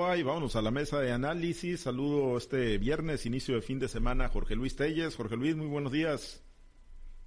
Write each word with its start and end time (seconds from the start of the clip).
Y 0.00 0.22
vámonos 0.22 0.54
a 0.54 0.62
la 0.62 0.70
mesa 0.70 1.00
de 1.00 1.10
análisis. 1.10 1.80
Saludo 1.80 2.38
este 2.38 2.78
viernes, 2.78 3.26
inicio 3.26 3.56
de 3.56 3.62
fin 3.62 3.80
de 3.80 3.88
semana, 3.88 4.28
Jorge 4.28 4.54
Luis 4.54 4.76
Telles. 4.76 5.16
Jorge 5.16 5.36
Luis, 5.36 5.56
muy 5.56 5.66
buenos 5.66 5.90
días. 5.90 6.40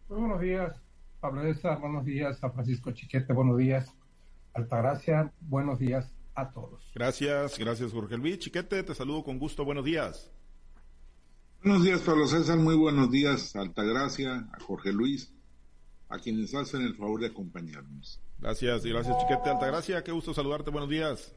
Muy 0.08 0.21
buenos 0.21 0.40
días, 0.40 0.81
Pablo 1.20 1.42
César. 1.42 1.81
Buenos 1.81 2.05
días 2.05 2.42
a 2.42 2.49
Francisco 2.49 2.94
Chiquete. 2.94 3.34
Buenos 3.34 3.57
días, 3.57 3.94
Altagracia. 4.54 5.34
Buenos 5.42 5.79
días 5.79 6.13
a 6.34 6.49
todos. 6.49 6.89
Gracias, 6.96 7.60
gracias, 7.60 7.92
Jorge 7.92 8.15
Luis. 8.15 8.39
Chiquete, 8.39 8.83
te 8.83 8.96
saludo 8.96 9.26
con 9.26 9.38
gusto. 9.38 9.65
Buenos 9.65 9.83
días. 9.83 10.31
Buenos 11.65 11.83
días, 11.83 11.99
Pablo 11.99 12.26
César. 12.26 12.58
Muy 12.58 12.78
buenos 12.78 13.12
días, 13.12 13.53
Altagracia, 13.53 14.47
a 14.53 14.60
Jorge 14.62 14.94
Luis, 14.94 15.33
a 16.08 16.20
quienes 16.20 16.55
hacen 16.55 16.84
el 16.84 16.95
favor 16.95 17.20
de 17.20 17.27
acompañarnos. 17.27 18.22
Gracias, 18.40 18.85
gracias, 18.85 19.17
Chiquete. 19.17 19.49
Altagracia, 19.49 20.05
qué 20.05 20.13
gusto 20.13 20.34
saludarte. 20.34 20.72
Buenos 20.72 20.90
días. 20.90 21.35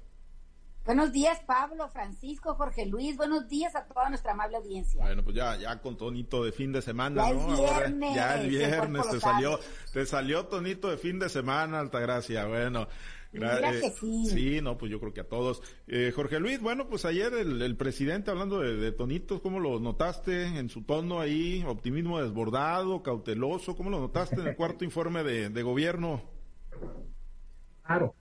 Buenos 0.84 1.12
días, 1.12 1.40
Pablo, 1.46 1.88
Francisco, 1.88 2.54
Jorge 2.56 2.84
Luis. 2.84 3.16
Buenos 3.16 3.48
días 3.48 3.74
a 3.74 3.86
toda 3.86 4.10
nuestra 4.10 4.32
amable 4.32 4.58
audiencia. 4.58 5.02
Bueno, 5.02 5.24
pues 5.24 5.34
ya, 5.34 5.56
ya 5.56 5.80
con 5.80 5.96
tonito 5.96 6.44
de 6.44 6.52
fin 6.52 6.72
de 6.72 6.82
semana, 6.82 7.26
ya 7.26 7.34
¿no? 7.34 7.48
El 7.48 7.56
viernes, 7.56 8.14
ya 8.14 8.40
el 8.40 8.50
viernes 8.50 9.08
te 9.08 9.18
salió, 9.18 9.58
te 9.94 10.04
salió 10.04 10.44
tonito 10.46 10.90
de 10.90 10.98
fin 10.98 11.18
de 11.18 11.30
semana, 11.30 11.80
Altagracia. 11.80 12.46
Bueno. 12.46 12.86
Mira 13.32 13.72
que 13.72 13.90
sí. 13.90 14.26
sí, 14.26 14.60
no, 14.62 14.78
pues 14.78 14.92
yo 14.92 15.00
creo 15.00 15.12
que 15.12 15.22
a 15.22 15.28
todos. 15.28 15.60
Eh, 15.88 16.12
Jorge 16.14 16.38
Luis, 16.38 16.60
bueno, 16.60 16.86
pues 16.88 17.04
ayer 17.04 17.32
el, 17.32 17.62
el 17.62 17.76
presidente 17.76 18.30
hablando 18.30 18.60
de, 18.60 18.76
de, 18.76 18.92
tonitos, 18.92 19.40
¿cómo 19.40 19.58
lo 19.58 19.80
notaste 19.80 20.44
en 20.58 20.68
su 20.68 20.82
tono 20.84 21.18
ahí? 21.18 21.64
Optimismo 21.66 22.20
desbordado, 22.20 23.02
cauteloso, 23.02 23.74
¿cómo 23.74 23.90
lo 23.90 23.98
notaste 23.98 24.40
en 24.40 24.48
el 24.48 24.54
cuarto 24.54 24.84
informe 24.84 25.24
de, 25.24 25.48
de 25.48 25.62
gobierno? 25.64 26.22
Claro, 27.82 28.14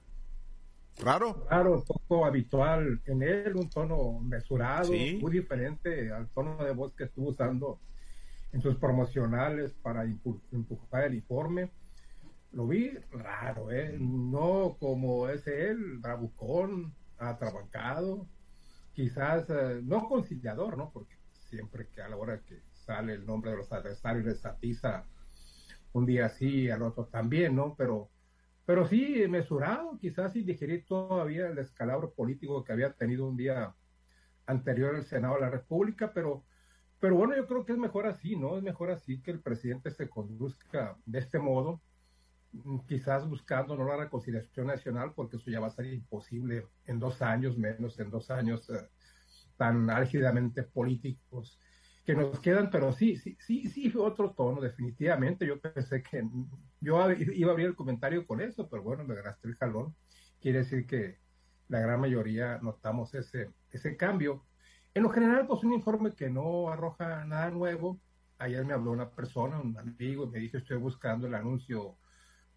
Raro. 1.01 1.45
Raro, 1.49 1.83
poco 1.83 2.25
habitual 2.25 3.01
en 3.05 3.23
él, 3.23 3.55
un 3.55 3.69
tono 3.69 4.19
mesurado, 4.19 4.91
Sí. 4.91 5.17
muy 5.21 5.31
diferente 5.31 6.11
al 6.11 6.29
tono 6.29 6.63
de 6.63 6.71
voz 6.73 6.93
que 6.95 7.05
estuvo 7.05 7.29
usando 7.29 7.79
en 8.51 8.61
sus 8.61 8.75
promocionales 8.77 9.73
para 9.73 10.03
empujar 10.03 11.05
el 11.05 11.15
informe. 11.15 11.71
Lo 12.51 12.67
vi 12.67 12.91
raro, 13.11 13.71
¿eh? 13.71 13.97
No 13.99 14.77
como 14.79 15.27
es 15.27 15.47
él, 15.47 15.97
bravucón, 15.97 16.93
atrabancado, 17.17 18.27
quizás 18.93 19.49
eh, 19.49 19.81
no 19.83 20.07
conciliador, 20.07 20.77
¿no? 20.77 20.91
Porque 20.91 21.15
siempre 21.49 21.87
que 21.87 22.01
a 22.01 22.09
la 22.09 22.15
hora 22.17 22.39
que 22.41 22.61
sale 22.71 23.13
el 23.13 23.25
nombre 23.25 23.51
de 23.51 23.57
los 23.57 23.71
adversarios 23.71 24.25
les 24.25 24.45
atiza 24.45 25.03
un 25.93 26.05
día 26.05 26.29
sí, 26.29 26.69
al 26.69 26.83
otro 26.83 27.05
también, 27.05 27.55
¿no? 27.55 27.73
Pero 27.75 28.09
pero 28.65 28.87
sí 28.87 29.25
mesurado, 29.29 29.97
quizás 29.99 30.33
sin 30.33 30.45
digerir 30.45 30.85
todavía 30.85 31.47
el 31.47 31.55
descalabro 31.55 32.13
político 32.13 32.63
que 32.63 32.71
había 32.71 32.93
tenido 32.93 33.27
un 33.27 33.35
día 33.35 33.75
anterior 34.45 34.95
el 34.95 35.03
Senado 35.03 35.35
de 35.35 35.41
la 35.41 35.49
República, 35.49 36.13
pero, 36.13 36.43
pero 36.99 37.15
bueno, 37.15 37.35
yo 37.35 37.45
creo 37.47 37.65
que 37.65 37.73
es 37.73 37.77
mejor 37.77 38.07
así, 38.07 38.35
¿no? 38.35 38.57
Es 38.57 38.63
mejor 38.63 38.91
así 38.91 39.21
que 39.21 39.31
el 39.31 39.41
presidente 39.41 39.91
se 39.91 40.09
conduzca 40.09 40.97
de 41.05 41.19
este 41.19 41.39
modo, 41.39 41.81
quizás 42.87 43.27
buscando 43.27 43.75
no 43.75 43.85
la 43.85 43.97
reconciliación 43.97 44.67
nacional, 44.67 45.13
porque 45.13 45.37
eso 45.37 45.49
ya 45.49 45.59
va 45.59 45.67
a 45.67 45.71
ser 45.71 45.87
imposible 45.87 46.67
en 46.85 46.99
dos 46.99 47.21
años, 47.21 47.57
menos 47.57 47.99
en 47.99 48.09
dos 48.09 48.29
años 48.31 48.69
eh, 48.69 48.89
tan 49.57 49.89
álgidamente 49.89 50.63
políticos 50.63 51.59
que 52.05 52.15
nos 52.15 52.39
quedan, 52.39 52.69
pero 52.69 52.91
sí, 52.91 53.15
sí, 53.15 53.37
sí, 53.39 53.67
sí, 53.69 53.91
otro 53.95 54.31
tono, 54.31 54.61
definitivamente. 54.61 55.47
Yo 55.47 55.59
pensé 55.59 56.03
que 56.03 56.23
yo 56.83 57.11
iba 57.11 57.49
a 57.49 57.51
abrir 57.51 57.67
el 57.67 57.75
comentario 57.75 58.27
con 58.27 58.41
eso, 58.41 58.69
pero 58.69 58.83
bueno, 58.83 59.03
me 59.05 59.15
ganaste 59.15 59.47
el 59.47 59.55
jalón. 59.55 59.95
Quiere 60.39 60.59
decir 60.59 60.85
que 60.85 61.19
la 61.69 61.79
gran 61.79 61.99
mayoría 62.01 62.59
notamos 62.61 63.13
ese, 63.15 63.51
ese 63.71 63.95
cambio. 63.95 64.45
En 64.93 65.03
lo 65.03 65.09
general, 65.09 65.47
pues 65.47 65.63
un 65.63 65.73
informe 65.73 66.13
que 66.13 66.29
no 66.29 66.69
arroja 66.69 67.25
nada 67.25 67.49
nuevo. 67.49 67.99
Ayer 68.37 68.65
me 68.65 68.73
habló 68.73 68.91
una 68.91 69.09
persona, 69.09 69.59
un 69.59 69.77
amigo, 69.77 70.25
y 70.25 70.29
me 70.29 70.39
dijo, 70.39 70.57
estoy 70.57 70.77
buscando 70.77 71.27
el 71.27 71.35
anuncio 71.35 71.97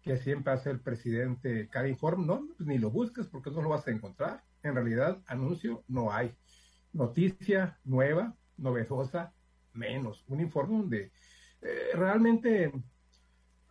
que 0.01 0.17
siempre 0.17 0.53
hace 0.53 0.69
el 0.69 0.81
presidente 0.81 1.69
cada 1.69 1.87
informe. 1.87 2.25
No, 2.25 2.47
pues 2.57 2.67
ni 2.67 2.77
lo 2.77 2.91
busques 2.91 3.27
porque 3.27 3.49
no 3.51 3.61
lo 3.61 3.69
vas 3.69 3.87
a 3.87 3.91
encontrar. 3.91 4.43
En 4.63 4.75
realidad, 4.75 5.21
anuncio 5.27 5.83
no 5.87 6.11
hay. 6.11 6.35
Noticia 6.93 7.79
nueva, 7.85 8.35
novedosa, 8.57 9.33
menos. 9.73 10.25
Un 10.27 10.41
informe 10.41 10.77
donde 10.77 11.11
eh, 11.61 11.89
realmente 11.93 12.71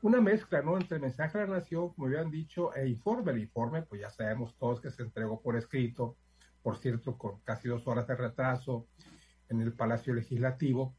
una 0.02 0.20
mezcla, 0.20 0.62
¿no? 0.62 0.76
Entre 0.76 0.98
mensaje 0.98 1.38
a 1.38 1.46
la 1.46 1.58
nación, 1.58 1.92
como 1.94 2.06
habían 2.06 2.30
dicho, 2.30 2.74
e 2.74 2.88
informe. 2.88 3.32
El 3.32 3.40
informe, 3.40 3.82
pues 3.82 4.00
ya 4.00 4.10
sabemos 4.10 4.56
todos 4.56 4.80
que 4.80 4.90
se 4.90 5.02
entregó 5.02 5.40
por 5.40 5.56
escrito, 5.56 6.16
por 6.62 6.76
cierto, 6.78 7.16
con 7.16 7.40
casi 7.40 7.68
dos 7.68 7.86
horas 7.86 8.06
de 8.06 8.14
retraso 8.14 8.86
en 9.48 9.60
el 9.60 9.72
Palacio 9.72 10.14
Legislativo. 10.14 10.94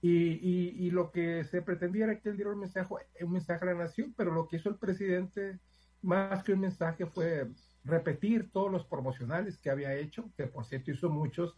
Y 0.00 0.90
lo 0.90 1.10
que 1.10 1.44
se 1.44 1.62
pretendía 1.62 2.04
era 2.04 2.20
que 2.20 2.28
él 2.28 2.36
diera 2.36 2.52
un 2.52 2.60
mensaje, 2.60 2.94
un 3.22 3.32
mensaje 3.32 3.64
a 3.64 3.68
la 3.68 3.74
nación, 3.74 4.12
pero 4.16 4.32
lo 4.32 4.46
que 4.46 4.56
hizo 4.56 4.68
el 4.68 4.76
presidente, 4.76 5.58
más 6.02 6.44
que 6.44 6.52
un 6.52 6.60
mensaje, 6.60 7.06
fue 7.06 7.48
repetir 7.84 8.50
todos 8.52 8.70
los 8.70 8.84
promocionales 8.84 9.56
que 9.56 9.70
había 9.70 9.94
hecho, 9.94 10.30
que 10.36 10.46
por 10.46 10.66
cierto 10.66 10.90
hizo 10.90 11.08
muchos, 11.08 11.56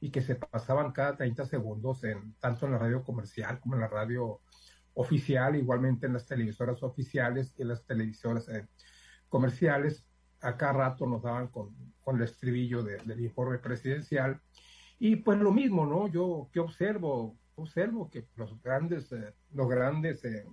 y 0.00 0.10
que 0.10 0.22
se 0.22 0.34
pasaban 0.34 0.92
cada 0.92 1.16
30 1.16 1.44
segundos 1.46 2.02
en 2.02 2.34
tanto 2.40 2.66
en 2.66 2.72
la 2.72 2.78
radio 2.78 3.04
comercial 3.04 3.60
como 3.60 3.74
en 3.74 3.82
la 3.82 3.88
radio 3.88 4.40
oficial, 4.94 5.56
igualmente 5.56 6.06
en 6.06 6.14
las 6.14 6.26
televisoras 6.26 6.82
oficiales 6.82 7.54
y 7.58 7.62
en 7.62 7.68
las 7.68 7.84
televisoras 7.84 8.48
eh, 8.48 8.66
comerciales. 9.28 10.06
A 10.40 10.56
cada 10.56 10.72
rato 10.72 11.06
nos 11.06 11.22
daban 11.22 11.48
con, 11.48 11.74
con 12.00 12.16
el 12.16 12.22
estribillo 12.22 12.82
de, 12.82 12.98
del 12.98 13.20
informe 13.20 13.58
presidencial. 13.58 14.40
Y 14.98 15.16
pues 15.16 15.38
lo 15.38 15.52
mismo, 15.52 15.86
¿no? 15.86 16.08
Yo 16.08 16.48
que 16.52 16.60
observo, 16.60 17.38
observo 17.54 18.10
que 18.10 18.28
los 18.36 18.60
grandes, 18.62 19.10
eh, 19.12 19.34
los 19.52 19.68
grandes 19.68 20.24
eh, 20.24 20.46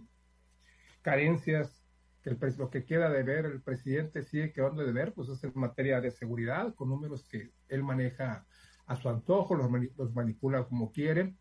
carencias 1.01 1.85
que 2.21 2.31
el, 2.31 2.39
lo 2.57 2.69
que 2.69 2.85
queda 2.85 3.09
de 3.09 3.23
ver 3.23 3.45
el 3.45 3.61
presidente 3.61 4.23
sigue 4.23 4.51
quedando 4.51 4.83
de 4.83 4.91
ver, 4.91 5.13
pues 5.13 5.29
es 5.29 5.44
en 5.44 5.53
materia 5.56 6.01
de 6.01 6.11
seguridad, 6.11 6.73
con 6.75 6.89
números 6.89 7.27
que 7.27 7.51
él 7.67 7.83
maneja 7.83 8.45
a 8.85 8.95
su 8.95 9.07
antojo, 9.07 9.56
los, 9.56 9.69
los 9.97 10.13
manipula 10.13 10.66
como 10.66 10.91
quiere. 10.91 11.35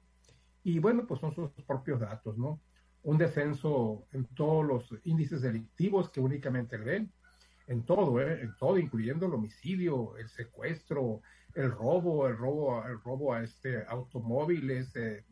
Y 0.62 0.78
bueno, 0.78 1.06
pues 1.06 1.20
son 1.20 1.34
sus 1.34 1.50
propios 1.64 2.00
datos, 2.00 2.36
¿no? 2.36 2.60
Un 3.08 3.16
descenso 3.16 4.06
en 4.12 4.26
todos 4.34 4.66
los 4.66 4.94
índices 5.04 5.40
delictivos 5.40 6.10
que 6.10 6.20
únicamente 6.20 6.76
él 6.76 6.82
ve, 6.82 7.08
en 7.66 7.86
todo, 7.86 8.20
¿eh? 8.20 8.42
en 8.42 8.54
todo, 8.58 8.76
incluyendo 8.76 9.24
el 9.24 9.32
homicidio, 9.32 10.14
el 10.18 10.28
secuestro, 10.28 11.22
el 11.54 11.70
robo, 11.70 12.28
el 12.28 12.36
robo, 12.36 12.84
el 12.86 13.00
robo 13.00 13.32
a 13.32 13.42
este 13.42 13.82
automóviles, 13.86 14.94
eh, 14.94 15.24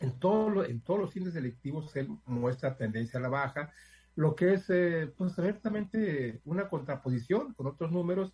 en, 0.00 0.18
todo, 0.18 0.64
en 0.64 0.80
todos 0.80 0.98
los 0.98 1.14
índices 1.14 1.34
delictivos 1.34 1.94
él 1.94 2.08
muestra 2.26 2.76
tendencia 2.76 3.20
a 3.20 3.22
la 3.22 3.28
baja, 3.28 3.72
lo 4.16 4.34
que 4.34 4.54
es 4.54 4.68
eh, 4.68 5.14
pues 5.16 5.38
abiertamente 5.38 6.40
una 6.44 6.68
contraposición 6.68 7.54
con 7.54 7.68
otros 7.68 7.92
números 7.92 8.32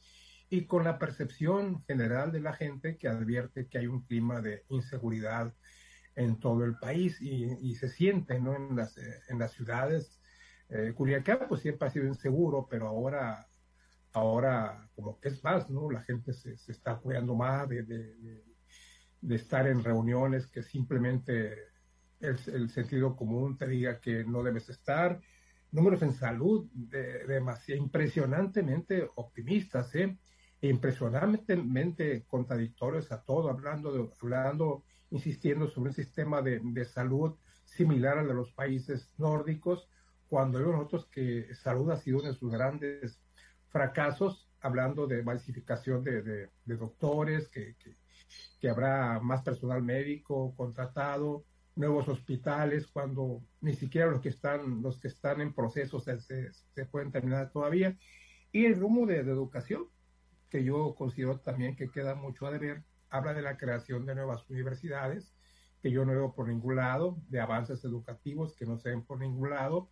y 0.49 0.65
con 0.65 0.83
la 0.83 0.99
percepción 0.99 1.84
general 1.84 2.33
de 2.33 2.41
la 2.41 2.55
gente 2.55 2.97
que 2.97 3.09
advierte 3.09 3.66
que 3.66 3.77
hay 3.77 3.87
un 3.87 4.00
clima 4.00 4.41
de 4.41 4.65
inseguridad 4.71 5.53
en 6.16 6.41
todo 6.41 6.65
el 6.65 6.77
país 6.78 7.21
y, 7.21 7.44
y 7.60 7.75
se 7.75 7.88
siente 7.88 8.41
¿no? 8.41 8.56
en, 8.56 8.75
las, 8.75 8.97
eh, 8.97 9.22
en 9.28 9.38
las 9.38 9.53
ciudades. 9.53 10.19
Eh, 10.69 10.93
Culiacán 10.97 11.41
pues 11.49 11.60
siempre 11.60 11.87
ha 11.87 11.91
sido 11.91 12.06
inseguro, 12.06 12.66
pero 12.69 12.88
ahora, 12.88 13.47
ahora 14.12 14.88
como 14.94 15.21
que 15.21 15.28
es 15.28 15.44
más, 15.44 15.71
¿no? 15.71 15.91
La 15.91 16.03
gente 16.03 16.32
se, 16.32 16.56
se 16.56 16.72
está 16.72 16.97
cuidando 16.97 17.34
más 17.34 17.69
de, 17.69 17.82
de, 17.82 18.16
de, 18.16 18.44
de, 19.21 19.34
estar 19.37 19.69
en 19.69 19.84
reuniones 19.84 20.47
que 20.47 20.62
simplemente 20.62 21.53
el, 22.21 22.38
el, 22.47 22.71
sentido 22.71 23.15
común 23.15 23.56
te 23.59 23.69
diga 23.69 24.00
que 24.00 24.25
no 24.25 24.43
debes 24.43 24.71
estar. 24.71 25.21
Números 25.71 26.03
en 26.03 26.15
salud 26.15 26.66
de, 26.72 27.27
demasiado 27.27 27.81
impresionantemente 27.81 29.09
optimistas, 29.16 29.94
¿eh? 29.94 30.19
impresionantemente 30.62 32.25
contradictorios 32.27 33.12
a 33.12 33.22
todo, 33.22 33.51
hablando, 33.51 33.92
de, 33.92 34.10
hablando 34.22 34.84
insistiendo 35.11 35.69
sobre 35.69 35.91
un 35.91 35.95
sistema 35.95 36.43
de, 36.43 36.61
de, 36.63 36.85
salud 36.85 37.37
similar 37.65 38.19
al 38.19 38.29
de 38.29 38.35
los 38.35 38.53
países 38.53 39.13
nórdicos, 39.19 39.89
cuando 40.29 40.59
vemos 40.59 40.75
nosotros 40.75 41.07
que 41.07 41.55
salud 41.55 41.91
ha 41.91 41.97
sido 41.97 42.19
uno 42.19 42.29
de 42.29 42.35
sus 42.35 42.51
grandes 42.51 43.21
fracasos, 43.69 44.49
hablando 44.61 45.07
de 45.07 45.23
masificación 45.23 46.03
de, 46.03 46.23
de, 46.23 46.51
de 46.65 46.77
doctores, 46.77 47.49
que, 47.49 47.77
que, 47.77 47.97
que, 48.61 48.69
habrá 48.69 49.21
más 49.21 49.43
personal 49.43 49.83
médico 49.83 50.55
contratado, 50.57 51.45
nuevos 51.77 52.09
hospitales, 52.09 52.87
cuando 52.87 53.43
ni 53.61 53.75
siquiera 53.75 54.11
los 54.11 54.23
que 54.23 54.31
están, 54.31 54.83
los 54.83 54.99
que 54.99 55.09
están 55.09 55.41
en 55.41 55.53
proceso 55.53 56.01
se, 56.01 56.19
se, 56.21 56.53
se 56.53 56.87
pueden 56.87 57.13
terminar 57.13 57.51
todavía, 57.53 57.97
y 58.51 58.65
el 58.65 58.81
rumbo 58.81 59.07
de, 59.07 59.23
de 59.23 59.31
educación, 59.31 59.85
que 60.49 60.65
yo 60.65 60.95
considero 60.95 61.39
también 61.41 61.77
que 61.77 61.91
queda 61.91 62.15
mucho 62.15 62.47
a 62.47 62.51
deber, 62.51 62.83
habla 63.16 63.34
de 63.34 63.42
la 63.42 63.57
creación 63.57 64.07
de 64.07 64.15
nuevas 64.15 64.48
universidades, 64.48 65.34
que 65.83 65.91
yo 65.91 66.04
no 66.04 66.13
veo 66.13 66.34
por 66.34 66.48
ningún 66.48 66.77
lado, 66.77 67.18
de 67.28 67.41
avances 67.41 67.84
educativos 67.84 68.54
que 68.54 68.66
no 68.66 68.78
se 68.78 68.91
ven 68.91 69.03
por 69.03 69.18
ningún 69.21 69.51
lado. 69.51 69.89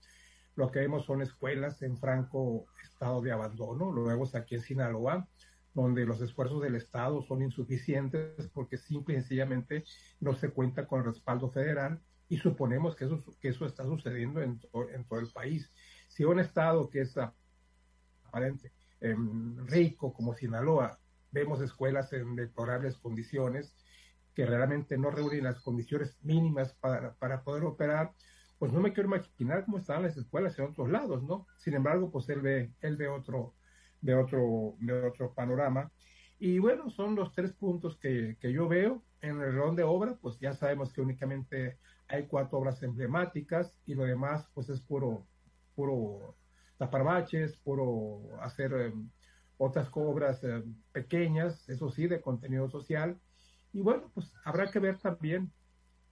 Lo 0.56 0.70
que 0.70 0.80
vemos 0.80 1.04
son 1.04 1.22
escuelas 1.22 1.82
en 1.82 1.98
franco 1.98 2.66
estado 2.82 3.20
de 3.22 3.32
abandono. 3.32 3.90
Luego 3.90 4.28
aquí 4.34 4.54
en 4.54 4.60
Sinaloa, 4.60 5.28
donde 5.74 6.06
los 6.06 6.20
esfuerzos 6.20 6.62
del 6.62 6.76
Estado 6.76 7.22
son 7.22 7.42
insuficientes 7.42 8.48
porque 8.52 8.78
simple 8.78 9.14
y 9.14 9.18
sencillamente 9.18 9.84
no 10.20 10.34
se 10.34 10.50
cuenta 10.50 10.86
con 10.86 11.04
respaldo 11.04 11.50
federal 11.50 12.00
y 12.28 12.38
suponemos 12.38 12.94
que 12.94 13.04
eso, 13.06 13.22
que 13.40 13.48
eso 13.48 13.66
está 13.66 13.84
sucediendo 13.84 14.40
en, 14.40 14.60
en 14.94 15.04
todo 15.04 15.18
el 15.18 15.30
país. 15.32 15.70
Si 16.08 16.24
un 16.24 16.38
Estado 16.38 16.88
que 16.88 17.00
es 17.00 17.16
aparente, 18.24 18.72
em, 19.00 19.66
rico 19.66 20.12
como 20.12 20.34
Sinaloa, 20.34 20.98
vemos 21.34 21.60
escuelas 21.60 22.12
en 22.14 22.36
deplorables 22.36 22.96
condiciones 22.96 23.76
que 24.34 24.46
realmente 24.46 24.96
no 24.96 25.10
reúnen 25.10 25.44
las 25.44 25.60
condiciones 25.60 26.16
mínimas 26.22 26.72
para, 26.74 27.14
para 27.14 27.42
poder 27.42 27.64
operar, 27.64 28.12
pues 28.58 28.72
no 28.72 28.80
me 28.80 28.92
quiero 28.92 29.08
imaginar 29.08 29.64
cómo 29.64 29.78
están 29.78 30.02
las 30.02 30.16
escuelas 30.16 30.58
en 30.58 30.66
otros 30.66 30.88
lados, 30.88 31.22
¿no? 31.22 31.46
Sin 31.58 31.74
embargo, 31.74 32.10
pues 32.10 32.28
él 32.30 32.40
ve, 32.40 32.72
él 32.80 32.96
ve 32.96 33.08
otro, 33.08 33.54
de 34.00 34.14
otro, 34.14 34.76
de 34.80 35.06
otro 35.06 35.34
panorama. 35.34 35.92
Y 36.38 36.58
bueno, 36.58 36.90
son 36.90 37.14
los 37.14 37.32
tres 37.34 37.52
puntos 37.52 37.96
que, 37.98 38.36
que 38.40 38.52
yo 38.52 38.68
veo. 38.68 39.02
En 39.20 39.40
el 39.40 39.52
reloj 39.52 39.74
de 39.74 39.82
obra, 39.82 40.18
pues 40.20 40.38
ya 40.38 40.52
sabemos 40.52 40.92
que 40.92 41.00
únicamente 41.00 41.78
hay 42.08 42.26
cuatro 42.26 42.58
obras 42.58 42.82
emblemáticas 42.82 43.78
y 43.86 43.94
lo 43.94 44.04
demás, 44.04 44.48
pues 44.52 44.68
es 44.68 44.80
puro, 44.80 45.26
puro 45.74 46.36
tapar 46.76 47.04
baches, 47.04 47.56
puro 47.58 48.20
hacer 48.40 48.72
em, 48.72 49.10
otras 49.58 49.88
obras 49.92 50.42
em, 50.44 50.74
pequeñas, 50.92 51.68
eso 51.68 51.90
sí, 51.90 52.06
de 52.06 52.20
contenido 52.20 52.68
social. 52.68 53.18
Y 53.72 53.80
bueno, 53.80 54.10
pues 54.14 54.32
habrá 54.44 54.70
que 54.70 54.78
ver 54.78 54.98
también 54.98 55.52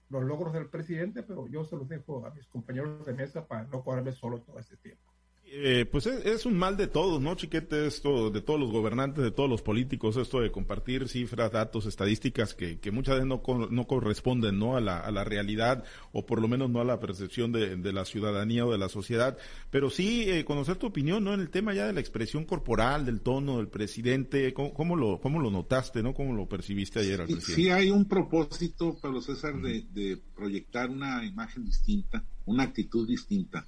los 0.08 0.22
logros 0.24 0.52
del 0.52 0.68
presidente, 0.68 1.22
pero 1.22 1.48
yo 1.48 1.64
se 1.64 1.76
los 1.76 1.88
dejo 1.88 2.26
a 2.26 2.30
mis 2.30 2.46
compañeros 2.46 3.04
de 3.06 3.14
mesa 3.14 3.46
para 3.46 3.64
no 3.64 3.82
cobrarme 3.82 4.12
solo 4.12 4.40
todo 4.42 4.58
este 4.58 4.76
tiempo. 4.76 5.11
Eh, 5.54 5.84
pues 5.84 6.06
es, 6.06 6.46
un 6.46 6.56
mal 6.56 6.78
de 6.78 6.86
todos, 6.86 7.20
¿no, 7.20 7.34
Chiquete? 7.34 7.86
Esto 7.86 8.30
de 8.30 8.40
todos 8.40 8.58
los 8.58 8.72
gobernantes, 8.72 9.22
de 9.22 9.30
todos 9.30 9.50
los 9.50 9.60
políticos, 9.60 10.16
esto 10.16 10.40
de 10.40 10.50
compartir 10.50 11.10
cifras, 11.10 11.52
datos, 11.52 11.84
estadísticas 11.84 12.54
que, 12.54 12.78
que 12.78 12.90
muchas 12.90 13.16
veces 13.16 13.28
no, 13.28 13.42
no 13.70 13.86
corresponden, 13.86 14.58
¿no? 14.58 14.78
A 14.78 14.80
la, 14.80 15.00
a 15.00 15.10
la 15.10 15.24
realidad 15.24 15.84
o 16.12 16.24
por 16.24 16.40
lo 16.40 16.48
menos 16.48 16.70
no 16.70 16.80
a 16.80 16.84
la 16.84 16.98
percepción 17.00 17.52
de, 17.52 17.76
de 17.76 17.92
la 17.92 18.06
ciudadanía 18.06 18.64
o 18.64 18.72
de 18.72 18.78
la 18.78 18.88
sociedad. 18.88 19.36
Pero 19.70 19.90
sí 19.90 20.24
eh, 20.30 20.46
conocer 20.46 20.76
tu 20.76 20.86
opinión, 20.86 21.22
¿no? 21.22 21.34
En 21.34 21.40
el 21.40 21.50
tema 21.50 21.74
ya 21.74 21.86
de 21.86 21.92
la 21.92 22.00
expresión 22.00 22.46
corporal, 22.46 23.04
del 23.04 23.20
tono 23.20 23.58
del 23.58 23.68
presidente, 23.68 24.54
¿cómo, 24.54 24.96
lo, 24.96 25.20
cómo 25.20 25.38
lo 25.38 25.50
notaste, 25.50 26.02
¿no? 26.02 26.14
¿Cómo 26.14 26.32
lo 26.32 26.48
percibiste 26.48 27.00
ayer 27.00 27.20
al 27.20 27.26
presidente? 27.26 27.62
Sí, 27.62 27.68
hay 27.68 27.90
un 27.90 28.06
propósito, 28.06 28.96
Pablo 29.02 29.20
César, 29.20 29.60
de, 29.60 29.84
de 29.92 30.18
proyectar 30.34 30.88
una 30.88 31.22
imagen 31.26 31.66
distinta, 31.66 32.24
una 32.46 32.62
actitud 32.62 33.06
distinta. 33.06 33.66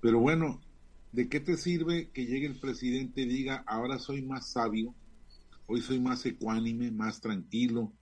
Pero 0.00 0.18
bueno, 0.18 0.62
¿De 1.14 1.28
qué 1.28 1.38
te 1.38 1.56
sirve 1.56 2.10
que 2.10 2.26
llegue 2.26 2.48
el 2.48 2.58
presidente 2.58 3.20
y 3.20 3.26
diga, 3.26 3.62
ahora 3.68 4.00
soy 4.00 4.22
más 4.22 4.50
sabio, 4.50 4.96
hoy 5.66 5.80
soy 5.80 6.00
más 6.00 6.26
ecuánime, 6.26 6.90
más 6.90 7.20
tranquilo, 7.20 7.92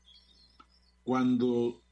cuando 1.05 1.83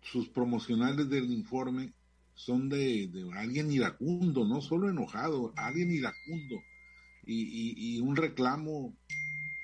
sus 0.00 0.28
promocionales 0.28 1.10
del 1.10 1.28
informe 1.32 1.92
son 2.34 2.68
de, 2.68 3.10
alguien 3.34 3.72
iracundo, 3.72 4.46
no 4.46 4.60
solo 4.60 4.88
enojado, 4.88 5.52
alguien 5.56 5.90
iracundo, 5.90 6.62
y, 7.26 7.96
y 7.96 8.00
un 8.00 8.14
reclamo 8.14 8.96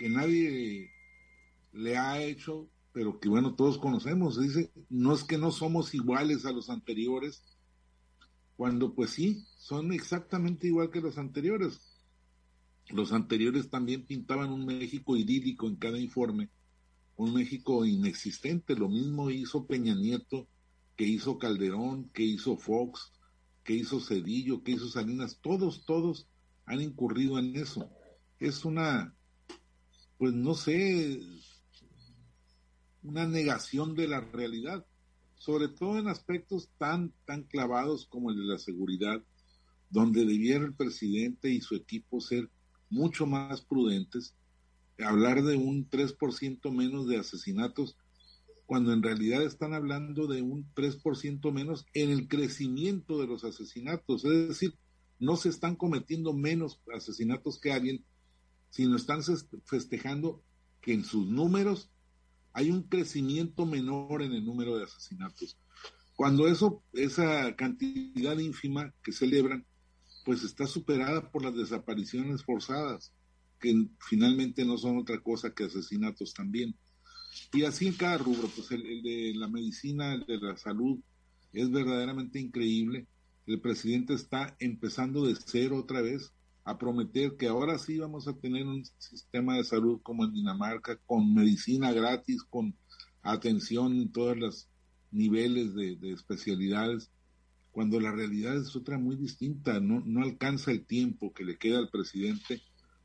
que 0.00 0.08
nadie 0.08 0.90
le 1.72 1.96
ha 1.96 2.20
hecho, 2.20 2.68
pero 2.92 3.20
que 3.20 3.28
bueno, 3.28 3.54
todos 3.54 3.78
conocemos, 3.78 4.40
dice, 4.40 4.72
no 4.90 5.14
es 5.14 5.22
que 5.22 5.38
no 5.38 5.52
somos 5.52 5.94
iguales 5.94 6.44
a 6.46 6.50
los 6.50 6.68
anteriores, 6.68 7.44
cuando 8.56 8.92
pues 8.92 9.10
sí, 9.10 9.46
son 9.66 9.92
exactamente 9.92 10.68
igual 10.68 10.92
que 10.92 11.00
los 11.00 11.18
anteriores. 11.18 11.80
Los 12.88 13.10
anteriores 13.10 13.68
también 13.68 14.06
pintaban 14.06 14.52
un 14.52 14.64
México 14.64 15.16
idílico 15.16 15.66
en 15.66 15.74
cada 15.74 15.98
informe, 15.98 16.50
un 17.16 17.34
México 17.34 17.84
inexistente. 17.84 18.76
Lo 18.76 18.88
mismo 18.88 19.28
hizo 19.28 19.66
Peña 19.66 19.96
Nieto, 19.96 20.46
que 20.94 21.02
hizo 21.02 21.40
Calderón, 21.40 22.10
que 22.10 22.22
hizo 22.22 22.56
Fox, 22.56 23.12
que 23.64 23.74
hizo 23.74 23.98
Cedillo, 23.98 24.62
que 24.62 24.70
hizo 24.70 24.88
Salinas. 24.88 25.40
Todos, 25.42 25.84
todos 25.84 26.28
han 26.64 26.80
incurrido 26.80 27.36
en 27.40 27.56
eso. 27.56 27.90
Es 28.38 28.64
una, 28.64 29.16
pues 30.16 30.32
no 30.32 30.54
sé, 30.54 31.20
una 33.02 33.26
negación 33.26 33.96
de 33.96 34.06
la 34.06 34.20
realidad 34.20 34.86
sobre 35.38 35.68
todo 35.68 35.98
en 35.98 36.08
aspectos 36.08 36.70
tan, 36.78 37.12
tan 37.24 37.44
clavados 37.44 38.06
como 38.06 38.30
el 38.30 38.36
de 38.36 38.44
la 38.44 38.58
seguridad, 38.58 39.22
donde 39.90 40.24
debiera 40.24 40.64
el 40.64 40.74
presidente 40.74 41.50
y 41.50 41.60
su 41.60 41.74
equipo 41.74 42.20
ser 42.20 42.50
mucho 42.90 43.26
más 43.26 43.62
prudentes, 43.62 44.34
hablar 44.98 45.42
de 45.42 45.56
un 45.56 45.88
3% 45.88 46.72
menos 46.72 47.06
de 47.06 47.18
asesinatos, 47.18 47.96
cuando 48.66 48.92
en 48.92 49.02
realidad 49.02 49.42
están 49.42 49.74
hablando 49.74 50.26
de 50.26 50.42
un 50.42 50.66
3% 50.74 51.52
menos 51.52 51.86
en 51.94 52.10
el 52.10 52.26
crecimiento 52.26 53.20
de 53.20 53.28
los 53.28 53.44
asesinatos. 53.44 54.24
Es 54.24 54.48
decir, 54.48 54.74
no 55.18 55.36
se 55.36 55.48
están 55.48 55.76
cometiendo 55.76 56.32
menos 56.32 56.80
asesinatos 56.92 57.60
que 57.60 57.72
alguien, 57.72 58.04
sino 58.70 58.96
están 58.96 59.20
festejando 59.64 60.42
que 60.80 60.92
en 60.92 61.04
sus 61.04 61.26
números 61.26 61.90
hay 62.52 62.70
un 62.70 62.82
crecimiento 62.82 63.66
menor 63.66 64.22
en 64.22 64.32
el 64.32 64.44
número 64.44 64.76
de 64.76 64.84
asesinatos. 64.84 65.56
Cuando 66.16 66.48
eso, 66.48 66.82
esa 66.94 67.54
cantidad 67.54 68.38
ínfima 68.38 68.92
que 69.02 69.12
celebran, 69.12 69.66
pues 70.26 70.42
está 70.42 70.66
superada 70.66 71.30
por 71.30 71.44
las 71.44 71.54
desapariciones 71.54 72.42
forzadas, 72.42 73.12
que 73.60 73.86
finalmente 74.00 74.64
no 74.64 74.76
son 74.76 74.98
otra 74.98 75.20
cosa 75.20 75.54
que 75.54 75.64
asesinatos 75.64 76.34
también. 76.34 76.74
Y 77.52 77.62
así 77.62 77.86
en 77.86 77.94
cada 77.94 78.18
rubro, 78.18 78.48
pues 78.48 78.72
el, 78.72 78.82
de 79.04 79.34
la 79.36 79.46
medicina, 79.46 80.14
el 80.14 80.26
de 80.26 80.38
la 80.38 80.56
salud, 80.56 80.98
es 81.52 81.70
verdaderamente 81.70 82.40
increíble. 82.40 83.06
El 83.46 83.60
presidente 83.60 84.14
está 84.14 84.56
empezando 84.58 85.24
de 85.24 85.36
cero 85.36 85.78
otra 85.78 86.02
vez 86.02 86.32
a 86.64 86.76
prometer 86.76 87.36
que 87.36 87.46
ahora 87.46 87.78
sí 87.78 87.98
vamos 87.98 88.26
a 88.26 88.36
tener 88.36 88.66
un 88.66 88.84
sistema 88.98 89.56
de 89.56 89.62
salud 89.62 90.00
como 90.02 90.24
en 90.24 90.32
Dinamarca, 90.32 90.98
con 91.06 91.32
medicina 91.32 91.92
gratis, 91.92 92.42
con 92.42 92.74
atención 93.22 93.92
en 93.94 94.10
todos 94.10 94.36
los 94.36 94.68
niveles 95.12 95.72
de, 95.76 95.96
especialidades, 96.12 97.12
cuando 97.76 98.00
la 98.00 98.10
realidad 98.10 98.56
es 98.56 98.74
otra 98.74 98.96
muy 98.96 99.16
distinta, 99.16 99.80
no, 99.80 100.02
no 100.06 100.22
alcanza 100.22 100.70
el 100.70 100.86
tiempo 100.86 101.34
que 101.34 101.44
le 101.44 101.58
queda 101.58 101.76
al 101.76 101.90
presidente 101.90 102.62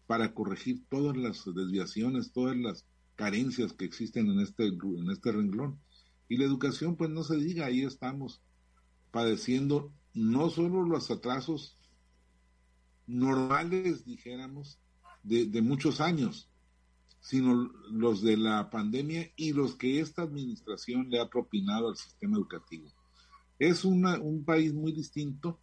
para 0.07 0.33
corregir 0.33 0.85
todas 0.87 1.17
las 1.17 1.43
desviaciones, 1.43 2.31
todas 2.31 2.55
las 2.55 2.85
carencias 3.17 3.73
que 3.73 3.83
existen 3.83 4.29
en 4.29 4.39
este, 4.39 4.67
en 4.67 5.09
este 5.11 5.33
renglón. 5.33 5.77
Y 6.29 6.37
la 6.37 6.45
educación, 6.45 6.95
pues 6.95 7.09
no 7.09 7.23
se 7.23 7.35
diga, 7.35 7.65
ahí 7.65 7.81
estamos 7.81 8.39
padeciendo 9.11 9.91
no 10.13 10.49
solo 10.49 10.83
los 10.83 11.11
atrasos 11.11 11.77
normales, 13.07 14.05
dijéramos, 14.05 14.79
de, 15.21 15.61
muchos 15.61 15.99
años, 15.99 16.49
sino 17.19 17.69
los 17.89 18.21
de 18.21 18.37
la 18.37 18.69
pandemia 18.69 19.33
y 19.35 19.51
los 19.51 19.75
que 19.75 19.99
esta 19.99 20.21
administración 20.21 21.09
le 21.09 21.19
ha 21.19 21.27
propinado 21.27 21.89
al 21.89 21.97
sistema 21.97 22.37
educativo. 22.37 22.89
Es 23.61 23.85
un 23.85 24.43
país 24.43 24.73
muy 24.73 24.91
distinto. 24.91 25.59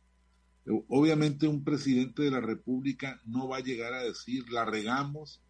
Obviamente 0.86 1.48
un 1.48 1.64
presidente 1.64 2.22
de 2.22 2.30
la 2.30 2.40
República 2.40 3.20
no 3.26 3.48
va 3.48 3.56
a 3.56 3.60
llegar 3.60 3.92
a 3.92 4.04
decir, 4.04 4.48
la 4.52 4.64
regamos, 4.64 5.40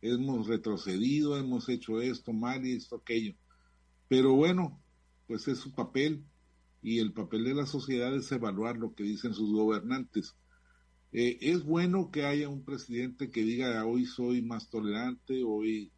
hemos 0.00 0.46
retrocedido, 0.46 1.36
hemos 1.36 1.68
hecho 1.68 2.00
esto 2.00 2.32
mal 2.32 2.64
y 2.64 2.72
esto 2.72 2.96
aquello. 2.96 3.34
Pero 4.08 4.32
bueno, 4.32 4.80
pues 5.26 5.48
es 5.48 5.58
su 5.58 5.72
papel 5.72 6.24
y 6.82 6.98
el 7.00 7.12
papel 7.12 7.44
de 7.44 7.54
la 7.54 7.66
sociedad 7.66 8.16
es 8.16 8.32
evaluar 8.32 8.78
lo 8.78 8.94
que 8.94 9.04
dicen 9.04 9.34
sus 9.34 9.52
gobernantes. 9.52 10.34
Eh, 11.12 11.36
es 11.42 11.62
bueno 11.62 12.10
que 12.10 12.24
haya 12.24 12.48
un 12.48 12.64
presidente 12.64 13.30
que 13.30 13.42
diga 13.42 13.84
hoy 13.84 14.06
soy 14.06 14.40
más 14.40 14.70
tolerante, 14.70 15.44
hoy 15.44 15.92